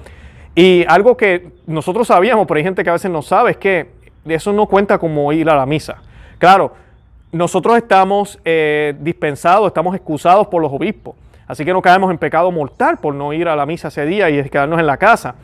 Y 0.54 0.85
algo 0.88 1.16
que 1.16 1.52
nosotros 1.66 2.09
sabíamos, 2.09 2.47
pero 2.47 2.59
hay 2.59 2.64
gente 2.64 2.83
que 2.83 2.90
a 2.90 2.95
veces 2.95 3.11
no 3.11 3.23
sabe, 3.23 3.52
es 3.52 3.57
que 3.57 3.90
eso 4.26 4.52
no 4.52 4.66
cuenta 4.66 4.99
como 4.99 5.33
ir 5.33 5.49
a 5.49 5.57
la 5.57 5.66
misa. 5.66 6.02
Claro, 6.38 6.75
nosotros 7.33 7.76
estamos 7.76 8.38
eh, 8.45 8.95
dispensados, 9.00 9.69
estamos 9.69 9.95
excusados 9.95 10.49
por 10.49 10.61
los 10.61 10.73
obispos. 10.73 11.14
Así 11.47 11.64
que 11.64 11.73
no 11.73 11.83
caemos 11.83 12.11
en 12.11 12.19
pecado 12.19 12.50
mortal 12.50 12.99
por 12.99 13.14
no 13.14 13.33
ir 13.33 13.49
a 13.49 13.57
la 13.57 13.66
misa 13.66 13.88
ese 13.88 14.07
día 14.07 14.30
y 14.30 14.49
quedarnos 14.49 14.78
en 14.78 14.87
la 14.87 14.97
casa. 14.97 15.35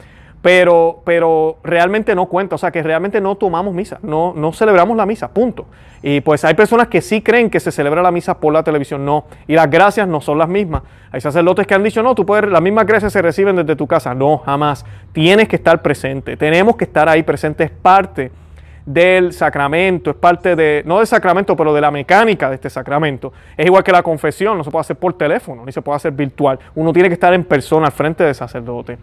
Pero, 0.46 1.02
pero 1.04 1.58
realmente 1.64 2.14
no 2.14 2.26
cuenta, 2.26 2.54
o 2.54 2.58
sea 2.58 2.70
que 2.70 2.80
realmente 2.80 3.20
no 3.20 3.34
tomamos 3.34 3.74
misa, 3.74 3.98
no, 4.02 4.32
no 4.32 4.52
celebramos 4.52 4.96
la 4.96 5.04
misa, 5.04 5.26
punto. 5.26 5.66
Y 6.04 6.20
pues 6.20 6.44
hay 6.44 6.54
personas 6.54 6.86
que 6.86 7.00
sí 7.00 7.20
creen 7.20 7.50
que 7.50 7.58
se 7.58 7.72
celebra 7.72 8.00
la 8.00 8.12
misa 8.12 8.38
por 8.38 8.52
la 8.52 8.62
televisión, 8.62 9.04
no. 9.04 9.24
Y 9.48 9.54
las 9.54 9.68
gracias 9.68 10.06
no 10.06 10.20
son 10.20 10.38
las 10.38 10.48
mismas. 10.48 10.82
Hay 11.10 11.20
sacerdotes 11.20 11.66
que 11.66 11.74
han 11.74 11.82
dicho, 11.82 12.00
no, 12.00 12.14
tú 12.14 12.24
puedes, 12.24 12.48
las 12.48 12.62
mismas 12.62 12.86
gracias 12.86 13.12
se 13.12 13.22
reciben 13.22 13.56
desde 13.56 13.74
tu 13.74 13.88
casa. 13.88 14.14
No, 14.14 14.38
jamás. 14.38 14.86
Tienes 15.10 15.48
que 15.48 15.56
estar 15.56 15.82
presente, 15.82 16.36
tenemos 16.36 16.76
que 16.76 16.84
estar 16.84 17.08
ahí 17.08 17.24
presentes, 17.24 17.68
es 17.68 17.76
parte 17.76 18.30
del 18.84 19.32
sacramento, 19.32 20.10
es 20.10 20.16
parte 20.16 20.54
de, 20.54 20.84
no 20.86 20.98
del 20.98 21.08
sacramento, 21.08 21.56
pero 21.56 21.74
de 21.74 21.80
la 21.80 21.90
mecánica 21.90 22.50
de 22.50 22.54
este 22.54 22.70
sacramento. 22.70 23.32
Es 23.56 23.66
igual 23.66 23.82
que 23.82 23.90
la 23.90 24.04
confesión, 24.04 24.56
no 24.56 24.62
se 24.62 24.70
puede 24.70 24.82
hacer 24.82 24.94
por 24.94 25.12
teléfono, 25.14 25.64
ni 25.66 25.72
se 25.72 25.82
puede 25.82 25.96
hacer 25.96 26.12
virtual. 26.12 26.60
Uno 26.76 26.92
tiene 26.92 27.08
que 27.08 27.14
estar 27.14 27.34
en 27.34 27.42
persona 27.42 27.86
al 27.86 27.92
frente 27.92 28.22
del 28.22 28.36
sacerdote. 28.36 28.96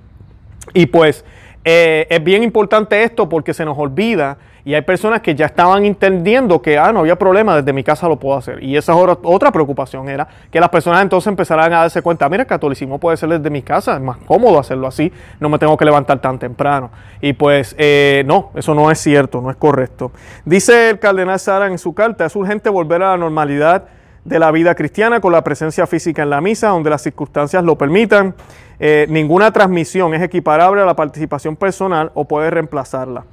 Y 0.73 0.85
pues 0.85 1.25
eh, 1.65 2.07
es 2.09 2.23
bien 2.23 2.43
importante 2.43 3.03
esto 3.03 3.29
porque 3.29 3.53
se 3.53 3.65
nos 3.65 3.77
olvida 3.77 4.37
y 4.65 4.75
hay 4.75 4.81
personas 4.81 5.21
que 5.21 5.35
ya 5.35 5.47
estaban 5.47 5.83
entendiendo 5.83 6.61
que, 6.61 6.77
ah, 6.77 6.93
no 6.93 6.99
había 6.99 7.17
problema, 7.17 7.57
desde 7.57 7.73
mi 7.73 7.83
casa 7.83 8.07
lo 8.07 8.17
puedo 8.17 8.37
hacer. 8.37 8.63
Y 8.63 8.77
esa 8.77 8.95
otra, 8.95 9.51
preocupación 9.51 10.07
era 10.07 10.27
que 10.49 10.59
las 10.59 10.69
personas 10.69 11.01
entonces 11.01 11.27
empezaran 11.27 11.73
a 11.73 11.79
darse 11.79 12.01
cuenta, 12.01 12.29
mira, 12.29 12.43
el 12.43 12.47
catolicismo 12.47 12.97
puede 12.97 13.17
ser 13.17 13.29
desde 13.29 13.49
mi 13.49 13.61
casa, 13.61 13.95
es 13.95 14.01
más 14.01 14.17
cómodo 14.25 14.59
hacerlo 14.59 14.87
así, 14.87 15.11
no 15.39 15.49
me 15.49 15.59
tengo 15.59 15.75
que 15.75 15.83
levantar 15.83 16.19
tan 16.19 16.39
temprano. 16.39 16.91
Y 17.19 17.33
pues 17.33 17.75
eh, 17.77 18.23
no, 18.25 18.51
eso 18.55 18.73
no 18.73 18.89
es 18.89 18.99
cierto, 18.99 19.41
no 19.41 19.49
es 19.49 19.57
correcto. 19.57 20.11
Dice 20.45 20.91
el 20.91 20.99
cardenal 20.99 21.39
Sara 21.39 21.67
en 21.67 21.77
su 21.77 21.93
carta, 21.93 22.25
es 22.25 22.35
urgente 22.35 22.69
volver 22.69 23.03
a 23.03 23.11
la 23.11 23.17
normalidad 23.17 23.85
de 24.25 24.39
la 24.39 24.51
vida 24.51 24.75
cristiana 24.75 25.19
con 25.19 25.31
la 25.31 25.43
presencia 25.43 25.85
física 25.87 26.23
en 26.23 26.29
la 26.29 26.41
misa, 26.41 26.69
donde 26.69 26.89
las 26.89 27.01
circunstancias 27.01 27.63
lo 27.63 27.77
permitan. 27.77 28.35
Eh, 28.79 29.05
ninguna 29.09 29.51
transmisión 29.51 30.13
es 30.13 30.21
equiparable 30.21 30.81
a 30.81 30.85
la 30.85 30.95
participación 30.95 31.55
personal 31.55 32.11
o 32.13 32.25
puede 32.25 32.49
reemplazarla. 32.49 33.25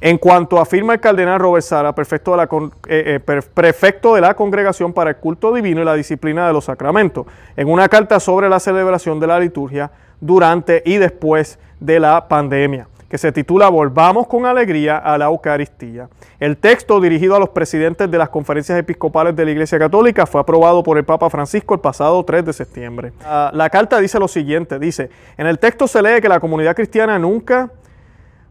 En 0.00 0.16
cuanto 0.18 0.60
afirma 0.60 0.94
el 0.94 1.00
cardenal 1.00 1.40
Robert 1.40 1.64
Sara, 1.64 1.92
prefecto 1.92 2.30
de, 2.30 2.36
la, 2.36 2.44
eh, 2.88 3.20
eh, 3.26 3.42
prefecto 3.52 4.14
de 4.14 4.20
la 4.20 4.34
Congregación 4.34 4.92
para 4.92 5.10
el 5.10 5.16
Culto 5.16 5.52
Divino 5.52 5.82
y 5.82 5.84
la 5.84 5.94
Disciplina 5.94 6.46
de 6.46 6.52
los 6.52 6.66
Sacramentos, 6.66 7.26
en 7.56 7.68
una 7.68 7.88
carta 7.88 8.20
sobre 8.20 8.48
la 8.48 8.60
celebración 8.60 9.18
de 9.18 9.26
la 9.26 9.40
liturgia 9.40 9.90
durante 10.20 10.82
y 10.84 10.98
después 10.98 11.58
de 11.80 11.98
la 11.98 12.28
pandemia, 12.28 12.86
que 13.08 13.18
se 13.18 13.32
titula 13.32 13.68
Volvamos 13.68 14.26
con 14.26 14.44
alegría 14.46 14.98
a 14.98 15.16
la 15.16 15.26
Eucaristía. 15.26 16.08
El 16.38 16.56
texto 16.56 17.00
dirigido 17.00 17.34
a 17.34 17.38
los 17.38 17.48
presidentes 17.48 18.10
de 18.10 18.18
las 18.18 18.28
conferencias 18.28 18.78
episcopales 18.78 19.34
de 19.34 19.44
la 19.44 19.50
Iglesia 19.50 19.78
Católica 19.78 20.26
fue 20.26 20.40
aprobado 20.40 20.82
por 20.82 20.98
el 20.98 21.04
Papa 21.04 21.30
Francisco 21.30 21.74
el 21.74 21.80
pasado 21.80 22.22
3 22.24 22.44
de 22.44 22.52
septiembre. 22.52 23.12
Ah, 23.24 23.50
la 23.54 23.70
carta 23.70 23.98
dice 23.98 24.18
lo 24.18 24.28
siguiente, 24.28 24.78
dice, 24.78 25.10
en 25.36 25.46
el 25.46 25.58
texto 25.58 25.88
se 25.88 26.02
lee 26.02 26.20
que 26.20 26.28
la 26.28 26.40
comunidad 26.40 26.76
cristiana 26.76 27.18
nunca, 27.18 27.70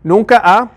nunca 0.03 0.41
ha 0.43 0.71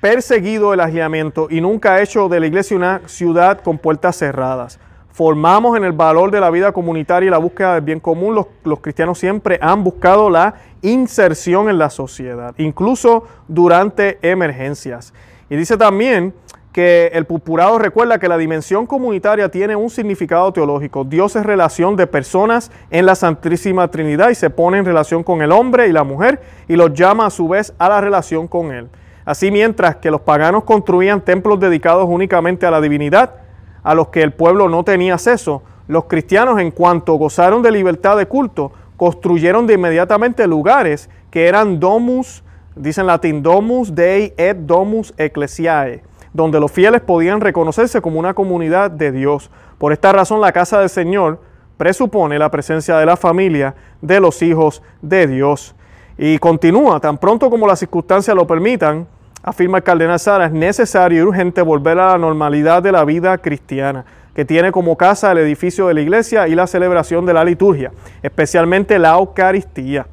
perseguido 0.00 0.72
el 0.72 0.80
aislamiento 0.80 1.48
y 1.50 1.60
nunca 1.60 1.94
ha 1.94 2.02
hecho 2.02 2.28
de 2.28 2.40
la 2.40 2.46
iglesia 2.46 2.76
una 2.76 3.02
ciudad 3.06 3.60
con 3.60 3.78
puertas 3.78 4.16
cerradas. 4.16 4.78
Formamos 5.14 5.76
en 5.76 5.84
el 5.84 5.92
valor 5.92 6.32
de 6.32 6.40
la 6.40 6.50
vida 6.50 6.72
comunitaria 6.72 7.28
y 7.28 7.30
la 7.30 7.38
búsqueda 7.38 7.74
del 7.74 7.84
bien 7.84 8.00
común. 8.00 8.34
Los, 8.34 8.80
cristianos 8.80 9.16
siempre 9.16 9.60
han 9.62 9.84
buscado 9.84 10.28
la 10.28 10.54
inserción 10.82 11.70
en 11.70 11.78
la 11.78 11.88
sociedad, 11.88 12.52
incluso 12.58 13.22
durante 13.46 14.18
emergencias. 14.28 15.14
Y 15.48 15.54
dice 15.54 15.76
también 15.76 16.34
que 16.72 17.12
el 17.14 17.26
purpurado 17.26 17.78
recuerda 17.78 18.18
que 18.18 18.26
la 18.26 18.36
dimensión 18.36 18.88
comunitaria 18.88 19.48
tiene 19.48 19.76
un 19.76 19.88
significado 19.88 20.52
teológico. 20.52 21.04
Dios 21.04 21.36
es 21.36 21.46
relación 21.46 21.94
de 21.94 22.08
personas 22.08 22.72
en 22.90 23.06
la 23.06 23.14
Santísima 23.14 23.86
Trinidad 23.86 24.30
y 24.30 24.34
se 24.34 24.50
pone 24.50 24.78
en 24.78 24.84
relación 24.84 25.22
con 25.22 25.42
el 25.42 25.52
hombre 25.52 25.86
y 25.86 25.92
la 25.92 26.02
mujer 26.02 26.42
y 26.66 26.74
los 26.74 26.92
llama 26.92 27.26
a 27.26 27.30
su 27.30 27.46
vez 27.46 27.72
a 27.78 27.88
la 27.88 28.00
relación 28.00 28.48
con 28.48 28.72
él. 28.72 28.88
Así 29.24 29.52
mientras 29.52 29.94
que 29.94 30.10
los 30.10 30.22
paganos 30.22 30.64
construían 30.64 31.20
templos 31.20 31.60
dedicados 31.60 32.08
únicamente 32.08 32.66
a 32.66 32.72
la 32.72 32.80
divinidad, 32.80 33.43
a 33.84 33.94
los 33.94 34.08
que 34.08 34.22
el 34.22 34.32
pueblo 34.32 34.68
no 34.68 34.82
tenía 34.82 35.14
acceso, 35.14 35.62
los 35.86 36.06
cristianos 36.06 36.58
en 36.58 36.70
cuanto 36.70 37.14
gozaron 37.14 37.62
de 37.62 37.70
libertad 37.70 38.16
de 38.16 38.26
culto, 38.26 38.72
construyeron 38.96 39.66
de 39.66 39.74
inmediatamente 39.74 40.46
lugares 40.46 41.10
que 41.30 41.46
eran 41.46 41.78
domus, 41.78 42.42
dicen 42.74 43.06
latín, 43.06 43.42
domus 43.42 43.94
dei 43.94 44.32
et 44.36 44.56
domus 44.56 45.12
ecclesiae, 45.18 46.02
donde 46.32 46.58
los 46.58 46.72
fieles 46.72 47.02
podían 47.02 47.40
reconocerse 47.40 48.00
como 48.00 48.18
una 48.18 48.34
comunidad 48.34 48.90
de 48.90 49.12
Dios. 49.12 49.50
Por 49.78 49.92
esta 49.92 50.12
razón 50.12 50.40
la 50.40 50.52
casa 50.52 50.80
del 50.80 50.88
Señor 50.88 51.40
presupone 51.76 52.38
la 52.38 52.50
presencia 52.50 52.96
de 52.96 53.06
la 53.06 53.16
familia 53.16 53.74
de 54.00 54.20
los 54.20 54.40
hijos 54.42 54.82
de 55.02 55.26
Dios. 55.26 55.74
Y 56.16 56.38
continúa, 56.38 57.00
tan 57.00 57.18
pronto 57.18 57.50
como 57.50 57.66
las 57.66 57.80
circunstancias 57.80 58.36
lo 58.36 58.46
permitan, 58.46 59.06
afirma 59.44 59.78
el 59.78 59.84
cardenal 59.84 60.18
Sara, 60.18 60.46
es 60.46 60.52
necesario 60.52 61.20
y 61.20 61.26
urgente 61.26 61.60
volver 61.60 61.98
a 61.98 62.12
la 62.12 62.18
normalidad 62.18 62.82
de 62.82 62.90
la 62.90 63.04
vida 63.04 63.36
cristiana, 63.38 64.04
que 64.34 64.44
tiene 64.44 64.72
como 64.72 64.96
casa 64.96 65.30
el 65.30 65.38
edificio 65.38 65.86
de 65.86 65.94
la 65.94 66.00
iglesia 66.00 66.48
y 66.48 66.54
la 66.54 66.66
celebración 66.66 67.26
de 67.26 67.34
la 67.34 67.44
liturgia, 67.44 67.92
especialmente 68.22 68.98
la 68.98 69.14
Eucaristía. 69.14 70.06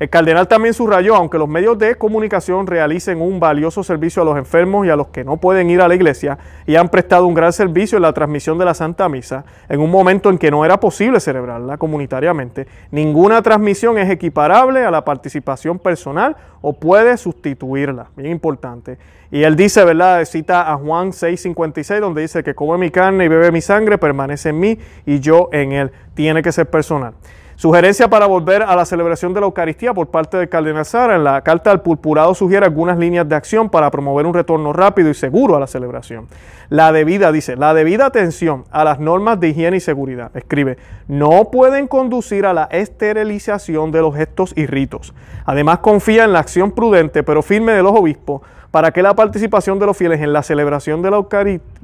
El 0.00 0.08
cardenal 0.08 0.48
también 0.48 0.72
subrayó, 0.72 1.14
aunque 1.14 1.36
los 1.36 1.46
medios 1.46 1.76
de 1.78 1.94
comunicación 1.94 2.66
realicen 2.66 3.20
un 3.20 3.38
valioso 3.38 3.84
servicio 3.84 4.22
a 4.22 4.24
los 4.24 4.38
enfermos 4.38 4.86
y 4.86 4.88
a 4.88 4.96
los 4.96 5.08
que 5.08 5.24
no 5.24 5.36
pueden 5.36 5.68
ir 5.68 5.82
a 5.82 5.88
la 5.88 5.94
iglesia 5.94 6.38
y 6.66 6.76
han 6.76 6.88
prestado 6.88 7.26
un 7.26 7.34
gran 7.34 7.52
servicio 7.52 7.96
en 7.96 8.02
la 8.02 8.14
transmisión 8.14 8.56
de 8.56 8.64
la 8.64 8.72
Santa 8.72 9.10
Misa, 9.10 9.44
en 9.68 9.78
un 9.78 9.90
momento 9.90 10.30
en 10.30 10.38
que 10.38 10.50
no 10.50 10.64
era 10.64 10.80
posible 10.80 11.20
celebrarla 11.20 11.76
comunitariamente, 11.76 12.66
ninguna 12.90 13.42
transmisión 13.42 13.98
es 13.98 14.08
equiparable 14.08 14.86
a 14.86 14.90
la 14.90 15.04
participación 15.04 15.78
personal 15.78 16.34
o 16.62 16.72
puede 16.72 17.18
sustituirla. 17.18 18.06
Bien 18.16 18.30
importante. 18.30 18.96
Y 19.30 19.42
él 19.42 19.54
dice, 19.54 19.84
¿verdad? 19.84 20.24
Cita 20.24 20.72
a 20.72 20.78
Juan 20.78 21.12
6:56, 21.12 22.00
donde 22.00 22.22
dice 22.22 22.42
que 22.42 22.54
come 22.54 22.78
mi 22.78 22.90
carne 22.90 23.26
y 23.26 23.28
bebe 23.28 23.52
mi 23.52 23.60
sangre, 23.60 23.98
permanece 23.98 24.48
en 24.48 24.60
mí 24.60 24.78
y 25.04 25.20
yo 25.20 25.50
en 25.52 25.72
él. 25.72 25.92
Tiene 26.14 26.40
que 26.40 26.52
ser 26.52 26.70
personal. 26.70 27.12
Sugerencia 27.60 28.08
para 28.08 28.24
volver 28.24 28.62
a 28.62 28.74
la 28.74 28.86
celebración 28.86 29.34
de 29.34 29.40
la 29.40 29.44
Eucaristía 29.44 29.92
por 29.92 30.06
parte 30.06 30.38
del 30.38 30.48
cardenal 30.48 30.86
Sara. 30.86 31.16
En 31.16 31.24
la 31.24 31.42
carta 31.42 31.70
al 31.70 31.82
purpurado 31.82 32.34
sugiere 32.34 32.64
algunas 32.64 32.96
líneas 32.96 33.28
de 33.28 33.34
acción 33.34 33.68
para 33.68 33.90
promover 33.90 34.24
un 34.24 34.32
retorno 34.32 34.72
rápido 34.72 35.10
y 35.10 35.14
seguro 35.14 35.56
a 35.56 35.60
la 35.60 35.66
celebración. 35.66 36.26
La 36.70 36.90
debida, 36.90 37.30
dice, 37.32 37.56
la 37.56 37.74
debida 37.74 38.06
atención 38.06 38.64
a 38.70 38.82
las 38.82 38.98
normas 38.98 39.40
de 39.40 39.50
higiene 39.50 39.76
y 39.76 39.80
seguridad. 39.80 40.34
Escribe, 40.34 40.78
no 41.06 41.50
pueden 41.50 41.86
conducir 41.86 42.46
a 42.46 42.54
la 42.54 42.64
esterilización 42.70 43.92
de 43.92 44.00
los 44.00 44.16
gestos 44.16 44.54
y 44.56 44.64
ritos. 44.64 45.12
Además 45.44 45.80
confía 45.80 46.24
en 46.24 46.32
la 46.32 46.38
acción 46.38 46.72
prudente 46.72 47.22
pero 47.22 47.42
firme 47.42 47.72
de 47.72 47.82
los 47.82 47.92
obispos 47.92 48.40
para 48.70 48.90
que 48.90 49.02
la 49.02 49.14
participación 49.14 49.78
de 49.78 49.84
los 49.84 49.98
fieles 49.98 50.22
en 50.22 50.32
la 50.32 50.42
celebración 50.42 51.02
de 51.02 51.10
la 51.10 51.22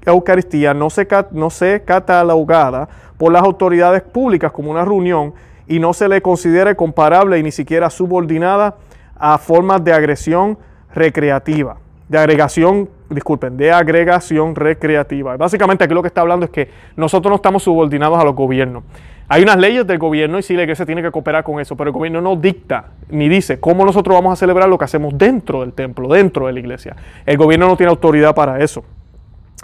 Eucaristía 0.06 0.72
no 0.72 0.88
sea, 0.88 1.28
no 1.32 1.50
catalogada 1.84 2.88
por 3.18 3.30
las 3.30 3.42
autoridades 3.42 4.00
públicas 4.00 4.52
como 4.52 4.70
una 4.70 4.82
reunión 4.82 5.34
y 5.68 5.78
no 5.78 5.92
se 5.92 6.08
le 6.08 6.22
considere 6.22 6.76
comparable 6.76 7.38
y 7.38 7.42
ni 7.42 7.52
siquiera 7.52 7.90
subordinada 7.90 8.76
a 9.18 9.38
formas 9.38 9.82
de 9.82 9.92
agresión 9.92 10.58
recreativa, 10.94 11.76
de 12.08 12.18
agregación, 12.18 12.88
disculpen, 13.10 13.56
de 13.56 13.72
agregación 13.72 14.54
recreativa. 14.54 15.36
Básicamente 15.36 15.84
aquí 15.84 15.94
lo 15.94 16.02
que 16.02 16.08
está 16.08 16.20
hablando 16.20 16.46
es 16.46 16.50
que 16.50 16.70
nosotros 16.96 17.30
no 17.30 17.36
estamos 17.36 17.62
subordinados 17.62 18.18
a 18.18 18.24
los 18.24 18.34
gobiernos. 18.34 18.84
Hay 19.28 19.42
unas 19.42 19.56
leyes 19.56 19.84
del 19.86 19.98
gobierno 19.98 20.38
y 20.38 20.42
sí 20.42 20.54
la 20.54 20.62
iglesia 20.62 20.86
tiene 20.86 21.02
que 21.02 21.10
cooperar 21.10 21.42
con 21.42 21.58
eso, 21.58 21.76
pero 21.76 21.88
el 21.88 21.94
gobierno 21.94 22.20
no 22.20 22.36
dicta 22.36 22.90
ni 23.08 23.28
dice 23.28 23.58
cómo 23.58 23.84
nosotros 23.84 24.14
vamos 24.14 24.32
a 24.32 24.36
celebrar 24.36 24.68
lo 24.68 24.78
que 24.78 24.84
hacemos 24.84 25.18
dentro 25.18 25.62
del 25.62 25.72
templo, 25.72 26.08
dentro 26.08 26.46
de 26.46 26.52
la 26.52 26.60
iglesia. 26.60 26.94
El 27.24 27.36
gobierno 27.36 27.66
no 27.66 27.76
tiene 27.76 27.90
autoridad 27.90 28.36
para 28.36 28.60
eso. 28.60 28.84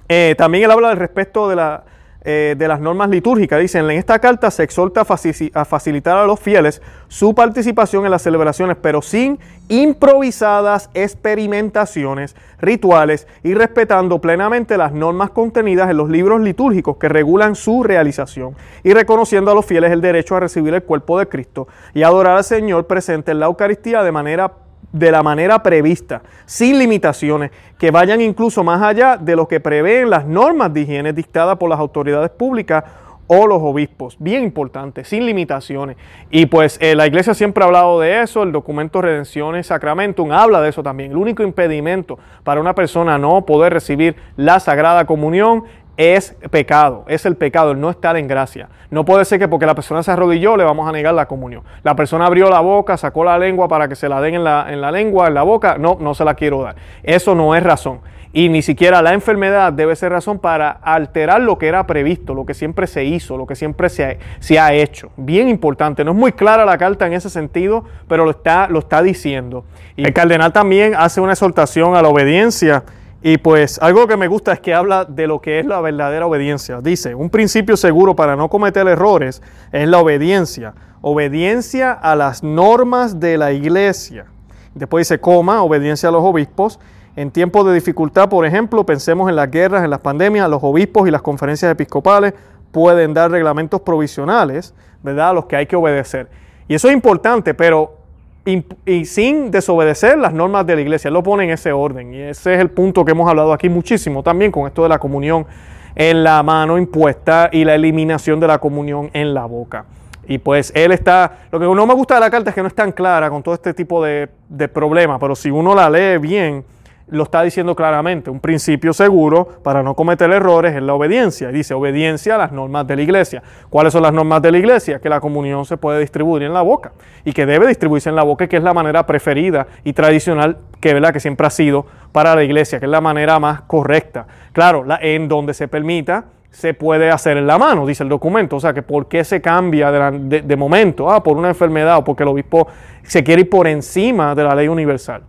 Eh, 0.09 0.35
también 0.37 0.65
él 0.65 0.71
habla 0.73 0.89
del 0.89 0.99
respeto 0.99 1.49
de 1.49 1.57
la, 1.57 1.85
eh, 2.25 2.55
de 2.57 2.69
las 2.69 2.81
normas 2.81 3.11
litúrgicas. 3.11 3.61
Dicen, 3.61 3.85
en 3.85 3.99
esta 3.99 4.21
carta 4.21 4.51
se 4.53 4.63
exhorta 4.63 5.01
a, 5.01 5.65
facilitar 5.65 6.17
a 6.17 6.25
los 6.25 6.39
fieles 6.39 6.81
su 7.09 7.35
participación 7.35 8.05
en 8.05 8.13
las 8.13 8.23
celebraciones, 8.23 8.77
pero 8.81 9.03
sin 9.03 9.41
improvisadas 9.69 10.89
experimentaciones 10.95 12.37
rituales 12.61 13.27
y 13.43 13.55
respetando 13.55 14.21
plenamente 14.21 14.77
las 14.77 14.93
normas 14.93 15.31
contenidas 15.31 15.91
en 15.91 15.97
los 15.97 16.09
libros 16.09 16.41
litúrgicos 16.41 16.97
que 16.97 17.09
regulan 17.09 17.57
su 17.57 17.83
realización 17.83 18.55
y 18.85 18.93
reconociendo 18.93 19.51
a 19.51 19.55
los 19.55 19.67
fieles 19.67 19.91
el 19.91 20.01
derecho 20.01 20.37
a 20.37 20.41
recibir 20.41 20.75
el 20.75 20.85
cuerpo 20.85 21.19
de 21.19 21.27
Cristo 21.29 21.67
y 21.93 22.05
adorar 22.05 22.37
al 22.37 22.45
Señor 22.45 22.87
presente 22.87 23.33
en 23.33 23.41
la 23.41 23.47
Eucaristía 23.47 24.05
de 24.05 24.13
manera 24.13 24.53
de 24.91 25.11
la 25.11 25.23
manera 25.23 25.63
prevista, 25.63 26.23
sin 26.45 26.79
limitaciones, 26.79 27.51
que 27.79 27.91
vayan 27.91 28.21
incluso 28.21 28.65
más 28.65 28.83
allá 28.83 29.17
de 29.17 29.37
lo 29.37 29.47
que 29.49 29.61
prevén 29.61 30.11
las 30.11 30.27
normas 30.27 30.73
de 30.73 30.83
higiene 30.83 31.13
dictadas 31.13 31.57
por 31.57 31.71
las 31.71 31.79
autoridades 31.79 32.31
públicas 32.31 32.85
o 33.27 33.47
los 33.47 33.63
obispos. 33.63 34.17
Bien 34.19 34.43
importante, 34.43 35.05
sin 35.05 35.25
limitaciones. 35.25 35.97
Y 36.31 36.47
pues 36.47 36.77
eh, 36.83 36.95
la 36.95 37.07
iglesia 37.07 37.33
siempre 37.33 37.65
ha 37.65 37.67
hablado 37.67 37.99
de 38.01 38.21
eso, 38.21 38.43
el 38.43 38.53
documento 38.53 39.01
Redenciones 39.01 39.69
Sacramentum 39.69 40.33
habla 40.33 40.61
de 40.61 40.69
eso 40.69 40.83
también. 40.83 41.13
El 41.13 41.17
único 41.17 41.43
impedimento 41.43 42.19
para 42.45 42.61
una 42.61 42.75
persona 42.75 43.17
no 43.17 43.47
poder 43.47 43.73
recibir 43.73 44.17
la 44.37 44.61
Sagrada 44.61 45.07
Comunión 45.07 45.65
es 45.97 46.35
pecado, 46.51 47.05
es 47.09 47.27
el 47.27 47.37
pecado, 47.37 47.73
el 47.73 47.81
no 47.81 47.91
estar 47.91 48.17
en 48.17 48.27
gracia. 48.27 48.69
No 48.91 49.05
puede 49.05 49.25
ser 49.25 49.39
que 49.39 49.49
porque 49.49 49.67
la 49.67 49.75
persona 49.75 50.03
se 50.03 50.11
arrodilló 50.11 50.57
le 50.57 50.65
vamos 50.65 50.89
a 50.89 50.93
negar 50.93 51.15
la 51.15 51.27
comunión. 51.27 51.63
La 51.83 51.95
persona 51.97 52.27
abrió 52.27 52.49
la 52.51 52.61
boca, 52.61 52.97
sacó 52.97 53.25
la 53.25 53.39
lengua 53.39 53.69
para 53.69 53.89
que 53.89 53.97
se 53.97 54.09
la 54.09 54.21
den 54.21 54.35
en 54.35 54.45
la, 54.45 54.67
en 54.71 54.81
la 54.81 54.91
lengua, 54.91 55.29
en 55.29 55.35
la 55.35 55.43
boca, 55.43 55.77
no, 55.79 55.97
no 56.01 56.15
se 56.15 56.25
la 56.25 56.35
quiero 56.35 56.63
dar. 56.63 56.77
Eso 57.03 57.35
no 57.35 57.55
es 57.55 57.63
razón. 57.63 58.01
Y 58.35 58.49
ni 58.49 58.63
siquiera 58.63 59.03
la 59.03 59.13
enfermedad 59.13 59.75
debe 59.75 59.95
ser 59.95 60.13
razón 60.13 60.39
para 60.39 60.71
alterar 60.71 61.43
lo 61.43 61.59
que 61.59 61.69
era 61.69 61.87
previsto, 61.87 62.33
lo 62.33 62.47
que 62.47 62.55
siempre 62.55 62.87
se 62.87 63.05
hizo, 63.05 63.37
lo 63.37 63.47
que 63.47 63.55
siempre 63.55 63.91
se 63.91 64.05
ha, 64.05 64.17
se 64.41 64.59
ha 64.59 64.73
hecho. 64.73 65.11
Bien 65.19 65.51
importante, 65.51 66.03
no 66.03 66.13
es 66.13 66.17
muy 66.17 66.33
clara 66.33 66.65
la 66.65 66.79
carta 66.79 67.07
en 67.07 67.13
ese 67.13 67.29
sentido, 67.29 67.85
pero 68.09 68.25
lo 68.25 68.31
está, 68.31 68.69
lo 68.69 68.79
está 68.79 69.03
diciendo. 69.03 69.67
Y 69.97 70.07
el 70.07 70.15
cardenal 70.15 70.51
también 70.51 70.95
hace 70.97 71.21
una 71.21 71.33
exhortación 71.33 71.95
a 71.95 72.01
la 72.01 72.09
obediencia 72.09 72.85
Y 73.25 73.39
pues 73.39 73.81
algo 73.81 74.09
que 74.09 74.17
me 74.17 74.27
gusta 74.27 74.53
es 74.53 74.61
que 74.61 74.75
habla 74.75 75.05
de 75.05 75.29
lo 75.29 75.41
que 75.41 75.61
es 75.61 75.67
la 75.67 75.81
verdadera 75.81 76.27
obediencia. 76.27 76.81
Dice, 76.81 77.15
un 77.15 77.31
principio 77.31 77.77
seguro 77.77 78.17
para 78.17 78.35
no 78.35 78.49
cometer 78.49 78.87
errores 78.89 79.43
es 79.71 79.89
la 79.89 80.01
obediencia. 80.01 80.75
Obediencia 81.03 81.93
a 81.93 82.17
las 82.17 82.43
normas 82.43 83.21
de 83.21 83.39
la 83.39 83.53
iglesia. 83.53 84.27
Después 84.75 85.07
dice, 85.07 85.21
coma, 85.21 85.63
obediencia 85.63 86.09
a 86.09 86.13
los 86.13 86.25
obispos. 86.25 86.81
En 87.15 87.31
tiempos 87.31 87.65
de 87.67 87.75
dificultad, 87.75 88.29
por 88.29 88.45
ejemplo, 88.45 88.85
pensemos 88.85 89.29
en 89.29 89.37
las 89.37 89.51
guerras, 89.51 89.85
en 89.85 89.91
las 89.91 90.01
pandemias, 90.01 90.49
los 90.49 90.65
obispos 90.65 91.07
y 91.07 91.13
las 91.13 91.23
conferencias 91.23 91.71
episcopales 91.71 92.35
pueden 92.73 93.15
dar 93.15 93.31
reglamentos 93.31 93.83
provisionales, 93.83 94.75
¿verdad?, 95.03 95.29
a 95.29 95.33
los 95.35 95.45
que 95.45 95.57
hay 95.57 95.67
que 95.67 95.77
obedecer. 95.77 96.29
Y 96.67 96.75
eso 96.75 96.89
es 96.89 96.95
importante, 96.95 97.55
pero 97.55 98.02
y, 98.45 99.05
sin 99.05 99.51
desobedecer 99.51 100.19
las 100.19 100.33
normas 100.33 100.67
de 100.67 100.75
la 100.77 100.81
iglesia. 100.81 101.09
Él 101.09 101.15
lo 101.15 101.23
pone 101.23 101.45
en 101.45 101.51
ese 101.51 101.73
orden. 101.73 102.13
Y 102.15 102.21
ese 102.21 102.55
es 102.55 102.61
el 102.61 102.71
punto 102.71 103.05
que 103.05 103.13
hemos 103.13 103.29
hablado 103.29 103.53
aquí 103.53 103.69
muchísimo 103.69 104.23
también 104.23 104.51
con 104.51 104.67
esto 104.67 104.83
de 104.83 104.89
la 104.89 104.99
comunión 104.99 105.47
en 105.95 106.25
la 106.25 106.43
mano 106.43 106.79
impuesta 106.79 107.51
y 107.53 107.65
la 107.65 107.75
eliminación 107.75 108.41
de 108.41 108.47
la 108.47 108.59
comunión 108.59 109.11
en 109.13 109.35
la 109.35 109.45
boca. 109.47 109.85
Y 110.27 110.39
pues 110.39 110.73
él 110.75 110.93
está, 110.93 111.41
lo 111.51 111.59
que 111.59 111.67
no 111.67 111.87
me 111.87 111.95
gusta 111.95 112.15
de 112.15 112.21
la 112.21 112.31
carta 112.31 112.51
es 112.51 112.55
que 112.55 112.63
no 112.63 112.69
es 112.69 112.75
tan 112.75 112.93
clara 112.93 113.29
con 113.29 113.43
todo 113.43 113.55
este 113.55 113.75
tipo 113.75 114.03
de, 114.03 114.29
de 114.49 114.69
problemas, 114.69 115.19
pero 115.21 115.35
si 115.35 115.51
uno 115.51 115.75
la 115.75 115.91
lee 115.91 116.19
bien, 116.19 116.65
lo 117.09 117.25
está 117.25 117.43
diciendo 117.43 117.75
claramente. 117.77 118.31
Un 118.31 118.41
principio 118.41 118.93
seguro 118.93 119.49
para 119.63 119.83
no 119.83 119.95
cometer 119.95 120.31
errores 120.31 120.75
es 120.75 120.83
la 120.83 120.95
obediencia. 120.95 121.49
Dice 121.49 121.75
obediencia 121.75 122.37
a 122.37 122.39
las 122.39 122.53
normas 122.53 122.87
de 122.87 122.97
la 122.97 123.03
iglesia. 123.03 123.43
¿Cuáles 123.71 123.93
son 123.93 124.03
las 124.03 124.13
normas 124.13 124.43
de 124.43 124.53
la 124.53 124.59
iglesia? 124.59 125.01
Que 125.01 125.09
la 125.09 125.21
comunión 125.21 125.65
se 125.65 125.77
puede 125.77 126.01
distribuir 126.01 126.43
en 126.45 126.53
la 126.53 126.63
boca 126.63 126.93
y 127.25 127.33
que 127.33 127.47
debe 127.47 127.67
distribuirse 127.67 128.09
en 128.09 128.17
la 128.17 128.23
boca, 128.23 128.47
que 128.47 128.57
es 128.57 128.63
la 128.63 128.75
manera 128.75 129.07
preferida 129.07 129.67
y 129.85 129.93
tradicional 129.93 130.59
que, 130.81 130.95
¿verdad? 130.95 131.13
que 131.13 131.21
siempre 131.21 131.47
ha 131.47 131.51
sido 131.51 131.87
para 132.13 132.35
la 132.35 132.45
iglesia, 132.45 132.79
que 132.79 132.87
es 132.87 132.91
la 132.91 133.01
manera 133.01 133.39
más 133.39 133.63
correcta. 133.63 134.27
Claro, 134.53 134.85
la, 134.85 134.99
en 135.01 135.29
donde 135.29 135.55
se 135.55 135.69
permita 135.69 136.25
se 136.51 136.75
puede 136.75 137.11
hacer 137.11 137.39
en 137.39 137.47
la 137.47 137.57
mano, 137.57 137.87
dice 137.87 138.03
el 138.03 138.11
documento. 138.11 138.57
O 138.57 138.61
sea, 138.61 138.75
que 138.75 138.83
por 138.83 139.09
qué 139.09 139.25
se 139.25 139.41
cambia 139.41 139.91
de, 139.91 140.43
de 140.43 140.57
momento, 140.57 141.11
ah, 141.11 141.23
por 141.23 141.39
una 141.39 141.49
enfermedad 141.49 141.97
o 141.97 142.05
porque 142.05 142.25
el 142.25 142.29
obispo 142.29 142.69
se 143.03 143.25
quiere 143.25 143.43
ir 143.43 143.51
por 143.51 143.67
encima 143.67 144.35
de 144.35 144.45
la 144.45 144.55
ley 144.55 144.69
universal 144.69 145.23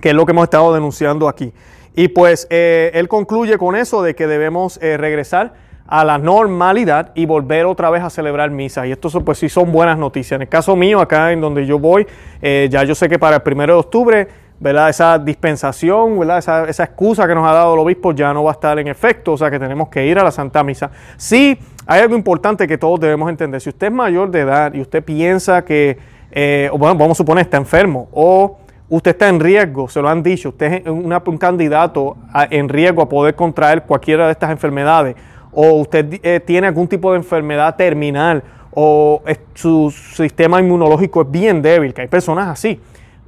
que 0.00 0.10
es 0.10 0.14
lo 0.14 0.26
que 0.26 0.32
hemos 0.32 0.44
estado 0.44 0.72
denunciando 0.74 1.28
aquí. 1.28 1.52
Y 1.94 2.08
pues 2.08 2.46
eh, 2.50 2.90
él 2.94 3.08
concluye 3.08 3.58
con 3.58 3.76
eso 3.76 4.02
de 4.02 4.14
que 4.14 4.26
debemos 4.26 4.78
eh, 4.82 4.96
regresar 4.96 5.52
a 5.86 6.04
la 6.04 6.18
normalidad 6.18 7.10
y 7.16 7.26
volver 7.26 7.66
otra 7.66 7.90
vez 7.90 8.02
a 8.02 8.10
celebrar 8.10 8.50
misa. 8.50 8.86
Y 8.86 8.92
esto 8.92 9.08
pues 9.24 9.38
sí 9.38 9.48
son 9.48 9.72
buenas 9.72 9.98
noticias. 9.98 10.36
En 10.36 10.42
el 10.42 10.48
caso 10.48 10.76
mío, 10.76 11.00
acá 11.00 11.32
en 11.32 11.40
donde 11.40 11.66
yo 11.66 11.80
voy, 11.80 12.06
eh, 12.40 12.68
ya 12.70 12.84
yo 12.84 12.94
sé 12.94 13.08
que 13.08 13.18
para 13.18 13.36
el 13.36 13.42
primero 13.42 13.74
de 13.74 13.80
octubre, 13.80 14.28
¿verdad? 14.60 14.88
Esa 14.88 15.18
dispensación, 15.18 16.18
¿verdad? 16.20 16.38
Esa, 16.38 16.68
esa, 16.68 16.84
excusa 16.84 17.26
que 17.26 17.34
nos 17.34 17.48
ha 17.48 17.52
dado 17.52 17.74
el 17.74 17.80
obispo 17.80 18.12
ya 18.12 18.32
no 18.32 18.44
va 18.44 18.52
a 18.52 18.54
estar 18.54 18.78
en 18.78 18.86
efecto, 18.86 19.32
o 19.32 19.36
sea 19.36 19.50
que 19.50 19.58
tenemos 19.58 19.88
que 19.88 20.06
ir 20.06 20.16
a 20.18 20.22
la 20.22 20.30
Santa 20.30 20.62
Misa. 20.62 20.92
Sí, 21.16 21.58
hay 21.86 22.02
algo 22.02 22.14
importante 22.14 22.68
que 22.68 22.78
todos 22.78 23.00
debemos 23.00 23.28
entender. 23.28 23.60
Si 23.60 23.70
usted 23.70 23.88
es 23.88 23.92
mayor 23.92 24.30
de 24.30 24.40
edad 24.40 24.72
y 24.72 24.80
usted 24.80 25.02
piensa 25.02 25.64
que, 25.64 25.98
bueno, 26.72 26.94
vamos 26.94 27.12
a 27.12 27.14
suponer, 27.16 27.42
está 27.42 27.56
enfermo 27.56 28.08
o 28.12 28.59
usted 28.90 29.12
está 29.12 29.28
en 29.28 29.40
riesgo, 29.40 29.88
se 29.88 30.02
lo 30.02 30.08
han 30.08 30.22
dicho, 30.22 30.50
usted 30.50 30.82
es 30.84 30.86
un 30.86 31.38
candidato 31.38 32.16
en 32.50 32.68
riesgo 32.68 33.02
a 33.02 33.08
poder 33.08 33.34
contraer 33.34 33.84
cualquiera 33.84 34.26
de 34.26 34.32
estas 34.32 34.50
enfermedades, 34.50 35.16
o 35.52 35.72
usted 35.74 36.20
eh, 36.22 36.40
tiene 36.40 36.66
algún 36.66 36.88
tipo 36.88 37.12
de 37.12 37.18
enfermedad 37.18 37.76
terminal, 37.76 38.42
o 38.72 39.22
su 39.54 39.90
sistema 39.90 40.60
inmunológico 40.60 41.22
es 41.22 41.30
bien 41.30 41.62
débil, 41.62 41.94
que 41.94 42.02
hay 42.02 42.08
personas 42.08 42.48
así. 42.48 42.80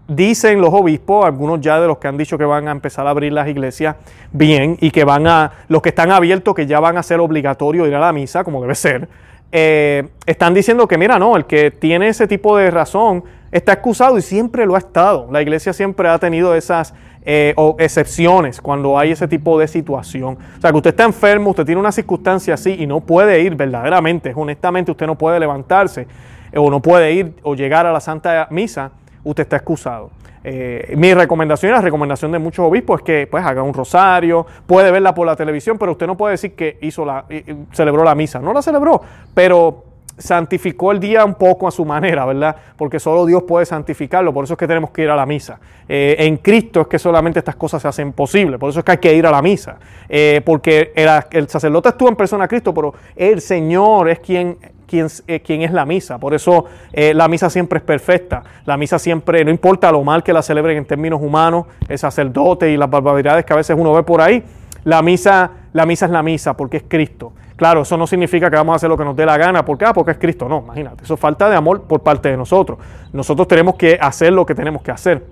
Dicen 0.08 0.60
los 0.60 0.74
obispos, 0.74 1.24
algunos 1.24 1.60
ya 1.60 1.80
de 1.80 1.86
los 1.86 1.98
que 1.98 2.08
han 2.08 2.16
dicho 2.16 2.36
que 2.36 2.44
van 2.44 2.68
a 2.68 2.72
empezar 2.72 3.06
a 3.06 3.10
abrir 3.10 3.32
las 3.32 3.48
iglesias 3.48 3.96
bien 4.32 4.76
y 4.80 4.90
que 4.90 5.04
van 5.04 5.26
a, 5.26 5.52
los 5.68 5.80
que 5.80 5.90
están 5.90 6.10
abiertos, 6.10 6.54
que 6.54 6.66
ya 6.66 6.80
van 6.80 6.98
a 6.98 7.02
ser 7.02 7.20
obligatorio 7.20 7.86
ir 7.86 7.94
a 7.94 8.00
la 8.00 8.12
misa, 8.12 8.44
como 8.44 8.60
debe 8.60 8.74
ser, 8.74 9.08
eh, 9.52 10.08
están 10.24 10.54
diciendo 10.54 10.88
que, 10.88 10.96
mira, 10.96 11.18
no, 11.18 11.36
el 11.36 11.44
que 11.44 11.70
tiene 11.70 12.08
ese 12.08 12.26
tipo 12.26 12.56
de 12.56 12.70
razón 12.70 13.22
está 13.50 13.74
excusado 13.74 14.16
y 14.16 14.22
siempre 14.22 14.64
lo 14.64 14.74
ha 14.74 14.78
estado. 14.78 15.28
La 15.30 15.42
iglesia 15.42 15.74
siempre 15.74 16.08
ha 16.08 16.18
tenido 16.18 16.54
esas 16.54 16.94
eh, 17.24 17.54
excepciones 17.78 18.60
cuando 18.60 18.98
hay 18.98 19.12
ese 19.12 19.28
tipo 19.28 19.58
de 19.58 19.68
situación. 19.68 20.38
O 20.58 20.60
sea, 20.60 20.70
que 20.70 20.76
usted 20.76 20.90
está 20.90 21.04
enfermo, 21.04 21.50
usted 21.50 21.66
tiene 21.66 21.80
una 21.80 21.92
circunstancia 21.92 22.54
así 22.54 22.76
y 22.78 22.86
no 22.86 23.00
puede 23.00 23.42
ir 23.42 23.54
verdaderamente, 23.54 24.32
honestamente 24.34 24.90
usted 24.90 25.06
no 25.06 25.16
puede 25.16 25.38
levantarse 25.38 26.06
eh, 26.50 26.58
o 26.58 26.70
no 26.70 26.80
puede 26.80 27.12
ir 27.12 27.34
o 27.42 27.54
llegar 27.54 27.86
a 27.86 27.92
la 27.92 28.00
Santa 28.00 28.48
Misa, 28.50 28.90
usted 29.22 29.42
está 29.42 29.56
excusado. 29.56 30.10
Eh, 30.44 30.94
mi 30.96 31.14
recomendación 31.14 31.72
y 31.72 31.74
la 31.74 31.80
recomendación 31.80 32.32
de 32.32 32.38
muchos 32.38 32.66
obispos 32.66 33.00
es 33.00 33.04
que 33.04 33.26
pues 33.26 33.44
haga 33.44 33.62
un 33.62 33.74
rosario, 33.74 34.46
puede 34.66 34.90
verla 34.90 35.14
por 35.14 35.26
la 35.26 35.36
televisión, 35.36 35.78
pero 35.78 35.92
usted 35.92 36.06
no 36.06 36.16
puede 36.16 36.32
decir 36.32 36.54
que 36.54 36.78
hizo 36.82 37.04
la, 37.04 37.24
celebró 37.72 38.04
la 38.04 38.14
misa. 38.14 38.40
No 38.40 38.52
la 38.52 38.62
celebró, 38.62 39.00
pero 39.34 39.92
santificó 40.18 40.92
el 40.92 41.00
día 41.00 41.24
un 41.24 41.34
poco 41.34 41.66
a 41.66 41.70
su 41.70 41.84
manera, 41.84 42.24
¿verdad? 42.24 42.54
Porque 42.76 43.00
solo 43.00 43.26
Dios 43.26 43.42
puede 43.44 43.66
santificarlo, 43.66 44.32
por 44.32 44.44
eso 44.44 44.54
es 44.54 44.58
que 44.58 44.66
tenemos 44.66 44.90
que 44.90 45.02
ir 45.02 45.10
a 45.10 45.16
la 45.16 45.26
misa. 45.26 45.58
Eh, 45.88 46.16
en 46.18 46.36
Cristo 46.38 46.82
es 46.82 46.86
que 46.86 46.98
solamente 46.98 47.38
estas 47.38 47.56
cosas 47.56 47.82
se 47.82 47.88
hacen 47.88 48.12
posibles, 48.12 48.58
por 48.58 48.70
eso 48.70 48.80
es 48.80 48.84
que 48.84 48.92
hay 48.92 48.98
que 48.98 49.14
ir 49.14 49.26
a 49.26 49.30
la 49.30 49.42
misa, 49.42 49.78
eh, 50.08 50.40
porque 50.44 50.92
el, 50.94 51.08
el, 51.30 51.48
sacerdote 51.48 51.90
estuvo 51.90 52.08
en 52.08 52.16
persona 52.16 52.44
a 52.44 52.48
Cristo, 52.48 52.72
pero 52.74 52.94
el 53.16 53.40
Señor 53.40 54.08
es 54.10 54.20
quien 54.20 54.58
eh, 54.92 55.40
quién, 55.40 55.62
es 55.62 55.72
la 55.72 55.84
misa. 55.86 56.18
Por 56.18 56.34
eso 56.34 56.66
eh, 56.92 57.14
la 57.14 57.28
misa 57.28 57.50
siempre 57.50 57.78
es 57.78 57.84
perfecta. 57.84 58.42
La 58.66 58.76
misa 58.76 58.98
siempre, 58.98 59.44
no 59.44 59.50
importa 59.50 59.90
lo 59.90 60.02
mal 60.04 60.22
que 60.22 60.32
la 60.32 60.42
celebren 60.42 60.78
en 60.78 60.84
términos 60.84 61.20
humanos, 61.22 61.66
el 61.88 61.98
sacerdote 61.98 62.70
y 62.70 62.76
las 62.76 62.90
barbaridades 62.90 63.44
que 63.44 63.52
a 63.52 63.56
veces 63.56 63.76
uno 63.78 63.92
ve 63.92 64.02
por 64.02 64.20
ahí, 64.20 64.42
la 64.84 65.02
misa, 65.02 65.50
la 65.72 65.86
misa 65.86 66.06
es 66.06 66.12
la 66.12 66.22
misa 66.22 66.56
porque 66.56 66.78
es 66.78 66.84
Cristo. 66.88 67.32
Claro, 67.56 67.82
eso 67.82 67.96
no 67.96 68.06
significa 68.06 68.50
que 68.50 68.56
vamos 68.56 68.72
a 68.72 68.76
hacer 68.76 68.88
lo 68.88 68.96
que 68.96 69.04
nos 69.04 69.14
dé 69.14 69.24
la 69.24 69.36
gana. 69.36 69.64
¿Por 69.64 69.78
qué? 69.78 69.84
Ah, 69.84 69.92
porque 69.92 70.12
es 70.12 70.18
Cristo. 70.18 70.48
No, 70.48 70.62
imagínate. 70.64 71.04
Eso 71.04 71.14
es 71.14 71.20
falta 71.20 71.48
de 71.48 71.56
amor 71.56 71.82
por 71.82 72.02
parte 72.02 72.28
de 72.28 72.36
nosotros. 72.36 72.78
Nosotros 73.12 73.46
tenemos 73.46 73.76
que 73.76 73.98
hacer 74.00 74.32
lo 74.32 74.44
que 74.44 74.54
tenemos 74.54 74.82
que 74.82 74.90
hacer. 74.90 75.24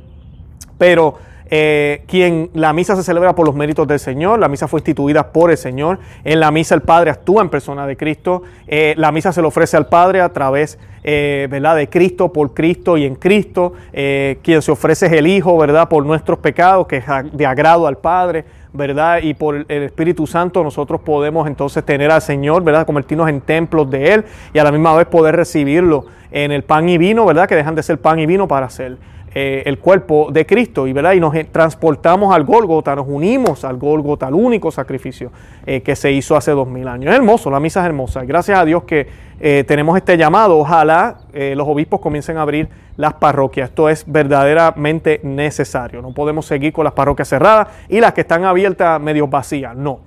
Pero 0.78 1.18
eh, 1.52 2.04
quien 2.06 2.48
la 2.54 2.72
misa 2.72 2.94
se 2.94 3.02
celebra 3.02 3.34
por 3.34 3.44
los 3.44 3.56
méritos 3.56 3.88
del 3.88 3.98
Señor, 3.98 4.38
la 4.38 4.48
misa 4.48 4.68
fue 4.68 4.78
instituida 4.78 5.32
por 5.32 5.50
el 5.50 5.56
Señor, 5.56 5.98
en 6.22 6.38
la 6.38 6.52
misa 6.52 6.76
el 6.76 6.82
Padre 6.82 7.10
actúa 7.10 7.42
en 7.42 7.48
persona 7.48 7.86
de 7.88 7.96
Cristo, 7.96 8.44
eh, 8.68 8.94
la 8.96 9.10
misa 9.10 9.32
se 9.32 9.40
le 9.40 9.48
ofrece 9.48 9.76
al 9.76 9.88
Padre 9.88 10.20
a 10.20 10.28
través 10.32 10.78
eh, 11.02 11.48
¿verdad? 11.50 11.74
de 11.74 11.88
Cristo, 11.88 12.32
por 12.32 12.54
Cristo 12.54 12.96
y 12.96 13.04
en 13.04 13.16
Cristo, 13.16 13.72
quien 13.92 14.62
se 14.62 14.70
ofrece 14.70 15.06
es 15.06 15.12
el 15.12 15.26
Hijo, 15.26 15.58
¿verdad? 15.58 15.88
por 15.88 16.06
nuestros 16.06 16.38
pecados, 16.38 16.86
que 16.86 16.98
es 16.98 17.04
de 17.32 17.46
agrado 17.46 17.86
al 17.86 17.98
Padre. 17.98 18.44
¿verdad? 18.72 19.18
Y 19.22 19.34
por 19.34 19.56
el 19.56 19.82
Espíritu 19.82 20.28
Santo 20.28 20.62
nosotros 20.62 21.00
podemos 21.00 21.48
entonces 21.48 21.84
tener 21.84 22.10
al 22.12 22.22
Señor, 22.22 22.62
¿verdad? 22.62 22.86
Convertirnos 22.86 23.28
en 23.28 23.40
templos 23.40 23.90
de 23.90 24.14
Él 24.14 24.24
y 24.54 24.60
a 24.60 24.64
la 24.64 24.70
misma 24.70 24.94
vez 24.94 25.06
poder 25.06 25.34
recibirlo 25.34 26.06
en 26.30 26.52
el 26.52 26.62
pan 26.62 26.88
y 26.88 26.96
vino, 26.96 27.26
¿verdad? 27.26 27.48
Que 27.48 27.56
dejan 27.56 27.74
de 27.74 27.82
ser 27.82 27.98
pan 27.98 28.20
y 28.20 28.26
vino 28.26 28.46
para 28.46 28.70
ser 28.70 28.98
eh, 29.32 29.62
el 29.66 29.78
cuerpo 29.78 30.28
de 30.32 30.44
Cristo 30.44 30.88
y, 30.88 30.92
¿verdad? 30.92 31.12
y 31.12 31.20
nos 31.20 31.34
transportamos 31.52 32.34
al 32.34 32.44
Gólgota, 32.44 32.96
nos 32.96 33.06
unimos 33.08 33.64
al 33.64 33.76
Gólgota, 33.76 34.26
al 34.26 34.34
único 34.34 34.72
sacrificio 34.72 35.30
eh, 35.64 35.82
que 35.82 35.94
se 35.94 36.10
hizo 36.10 36.36
hace 36.36 36.50
dos 36.50 36.66
mil 36.66 36.88
años. 36.88 37.12
Es 37.12 37.16
hermoso, 37.16 37.50
la 37.50 37.60
misa 37.60 37.80
es 37.80 37.86
hermosa. 37.86 38.24
Gracias 38.24 38.58
a 38.58 38.64
Dios 38.64 38.82
que 38.82 39.06
eh, 39.40 39.64
tenemos 39.66 39.96
este 39.96 40.16
llamado. 40.16 40.58
Ojalá 40.58 41.16
los 41.32 41.66
obispos 41.66 42.00
comiencen 42.00 42.36
a 42.36 42.42
abrir 42.42 42.68
las 42.96 43.14
parroquias. 43.14 43.70
Esto 43.70 43.88
es 43.88 44.04
verdaderamente 44.06 45.20
necesario. 45.22 46.02
No 46.02 46.12
podemos 46.12 46.44
seguir 46.44 46.72
con 46.72 46.84
las 46.84 46.92
parroquias 46.92 47.28
cerradas 47.28 47.68
y 47.88 48.00
las 48.00 48.12
que 48.12 48.22
están 48.22 48.44
abiertas 48.44 49.00
medio 49.00 49.26
vacías. 49.26 49.74
No. 49.76 50.00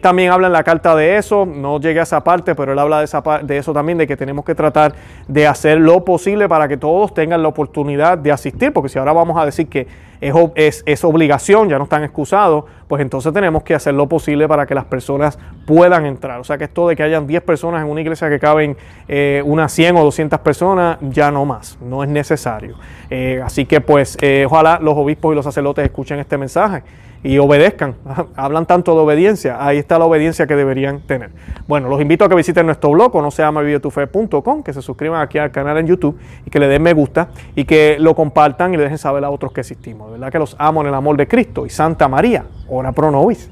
también 0.00 0.32
habla 0.32 0.46
en 0.46 0.52
la 0.52 0.62
carta 0.62 0.96
de 0.96 1.16
eso, 1.16 1.46
no 1.46 1.80
llegué 1.80 2.00
a 2.00 2.04
esa 2.04 2.24
parte, 2.24 2.54
pero 2.54 2.72
él 2.72 2.78
habla 2.78 2.98
de, 3.00 3.04
esa, 3.04 3.20
de 3.42 3.58
eso 3.58 3.72
también, 3.72 3.98
de 3.98 4.06
que 4.06 4.16
tenemos 4.16 4.44
que 4.44 4.54
tratar 4.54 4.94
de 5.26 5.46
hacer 5.46 5.78
lo 5.78 6.04
posible 6.04 6.48
para 6.48 6.68
que 6.68 6.76
todos 6.76 7.12
tengan 7.12 7.42
la 7.42 7.48
oportunidad 7.48 8.16
de 8.16 8.32
asistir 8.32 8.72
porque 8.72 8.88
si 8.88 8.98
ahora 8.98 9.12
vamos 9.12 9.36
a 9.36 9.44
decir 9.44 9.68
que 9.68 9.86
es, 10.20 10.82
es, 10.86 11.04
obligación, 11.04 11.68
ya 11.68 11.78
no 11.78 11.84
están 11.84 12.02
excusados, 12.02 12.64
pues 12.88 13.02
entonces 13.02 13.32
tenemos 13.32 13.62
que 13.62 13.74
hacer 13.74 13.94
lo 13.94 14.08
posible 14.08 14.48
para 14.48 14.66
que 14.66 14.74
las 14.74 14.84
personas 14.84 15.38
puedan 15.66 16.06
entrar. 16.06 16.40
O 16.40 16.44
sea 16.44 16.58
que 16.58 16.64
esto 16.64 16.88
de 16.88 16.96
que 16.96 17.02
hayan 17.02 17.26
10 17.26 17.42
personas 17.42 17.82
en 17.82 17.90
una 17.90 18.00
iglesia 18.00 18.28
que 18.28 18.38
caben 18.38 18.76
eh, 19.08 19.42
unas 19.44 19.72
100 19.72 19.96
o 19.96 20.04
200 20.04 20.40
personas, 20.40 20.98
ya 21.00 21.30
no 21.30 21.44
más, 21.44 21.78
no 21.80 22.02
es 22.02 22.10
necesario. 22.10 22.76
Eh, 23.10 23.40
así 23.44 23.64
que 23.64 23.80
pues 23.80 24.18
eh, 24.20 24.44
ojalá 24.46 24.78
los 24.82 24.94
obispos 24.96 25.32
y 25.32 25.34
los 25.34 25.44
sacerdotes 25.44 25.84
escuchen 25.84 26.18
este 26.18 26.36
mensaje 26.36 26.82
y 27.22 27.38
obedezcan. 27.38 27.96
Hablan 28.36 28.66
tanto 28.66 28.94
de 28.94 29.00
obediencia, 29.00 29.64
ahí 29.64 29.78
está 29.78 29.98
la 29.98 30.04
obediencia 30.04 30.46
que 30.46 30.54
deberían 30.54 31.00
tener. 31.00 31.30
Bueno, 31.66 31.88
los 31.88 32.00
invito 32.00 32.24
a 32.24 32.28
que 32.28 32.34
visiten 32.34 32.66
nuestro 32.66 32.90
blog, 32.90 33.14
no 33.16 33.30
se 33.30 33.42
llama 33.42 33.62
que 33.64 34.72
se 34.72 34.82
suscriban 34.82 35.20
aquí 35.20 35.38
al 35.38 35.50
canal 35.50 35.78
en 35.78 35.86
YouTube 35.86 36.18
y 36.44 36.50
que 36.50 36.58
le 36.58 36.68
den 36.68 36.82
me 36.82 36.92
gusta 36.92 37.28
y 37.54 37.64
que 37.64 37.96
lo 37.98 38.14
compartan 38.14 38.74
y 38.74 38.76
le 38.76 38.84
dejen 38.84 38.98
saber 38.98 39.24
a 39.24 39.30
otros 39.30 39.52
que 39.52 39.60
existimos. 39.60 40.10
¿Verdad 40.12 40.30
que 40.30 40.38
los 40.38 40.54
amo 40.58 40.82
en 40.82 40.88
el 40.88 40.94
amor 40.94 41.16
de 41.16 41.26
Cristo? 41.26 41.66
Y 41.66 41.70
Santa 41.70 42.08
María, 42.08 42.44
ora 42.68 42.92
pro 42.92 43.10
nobis. 43.10 43.50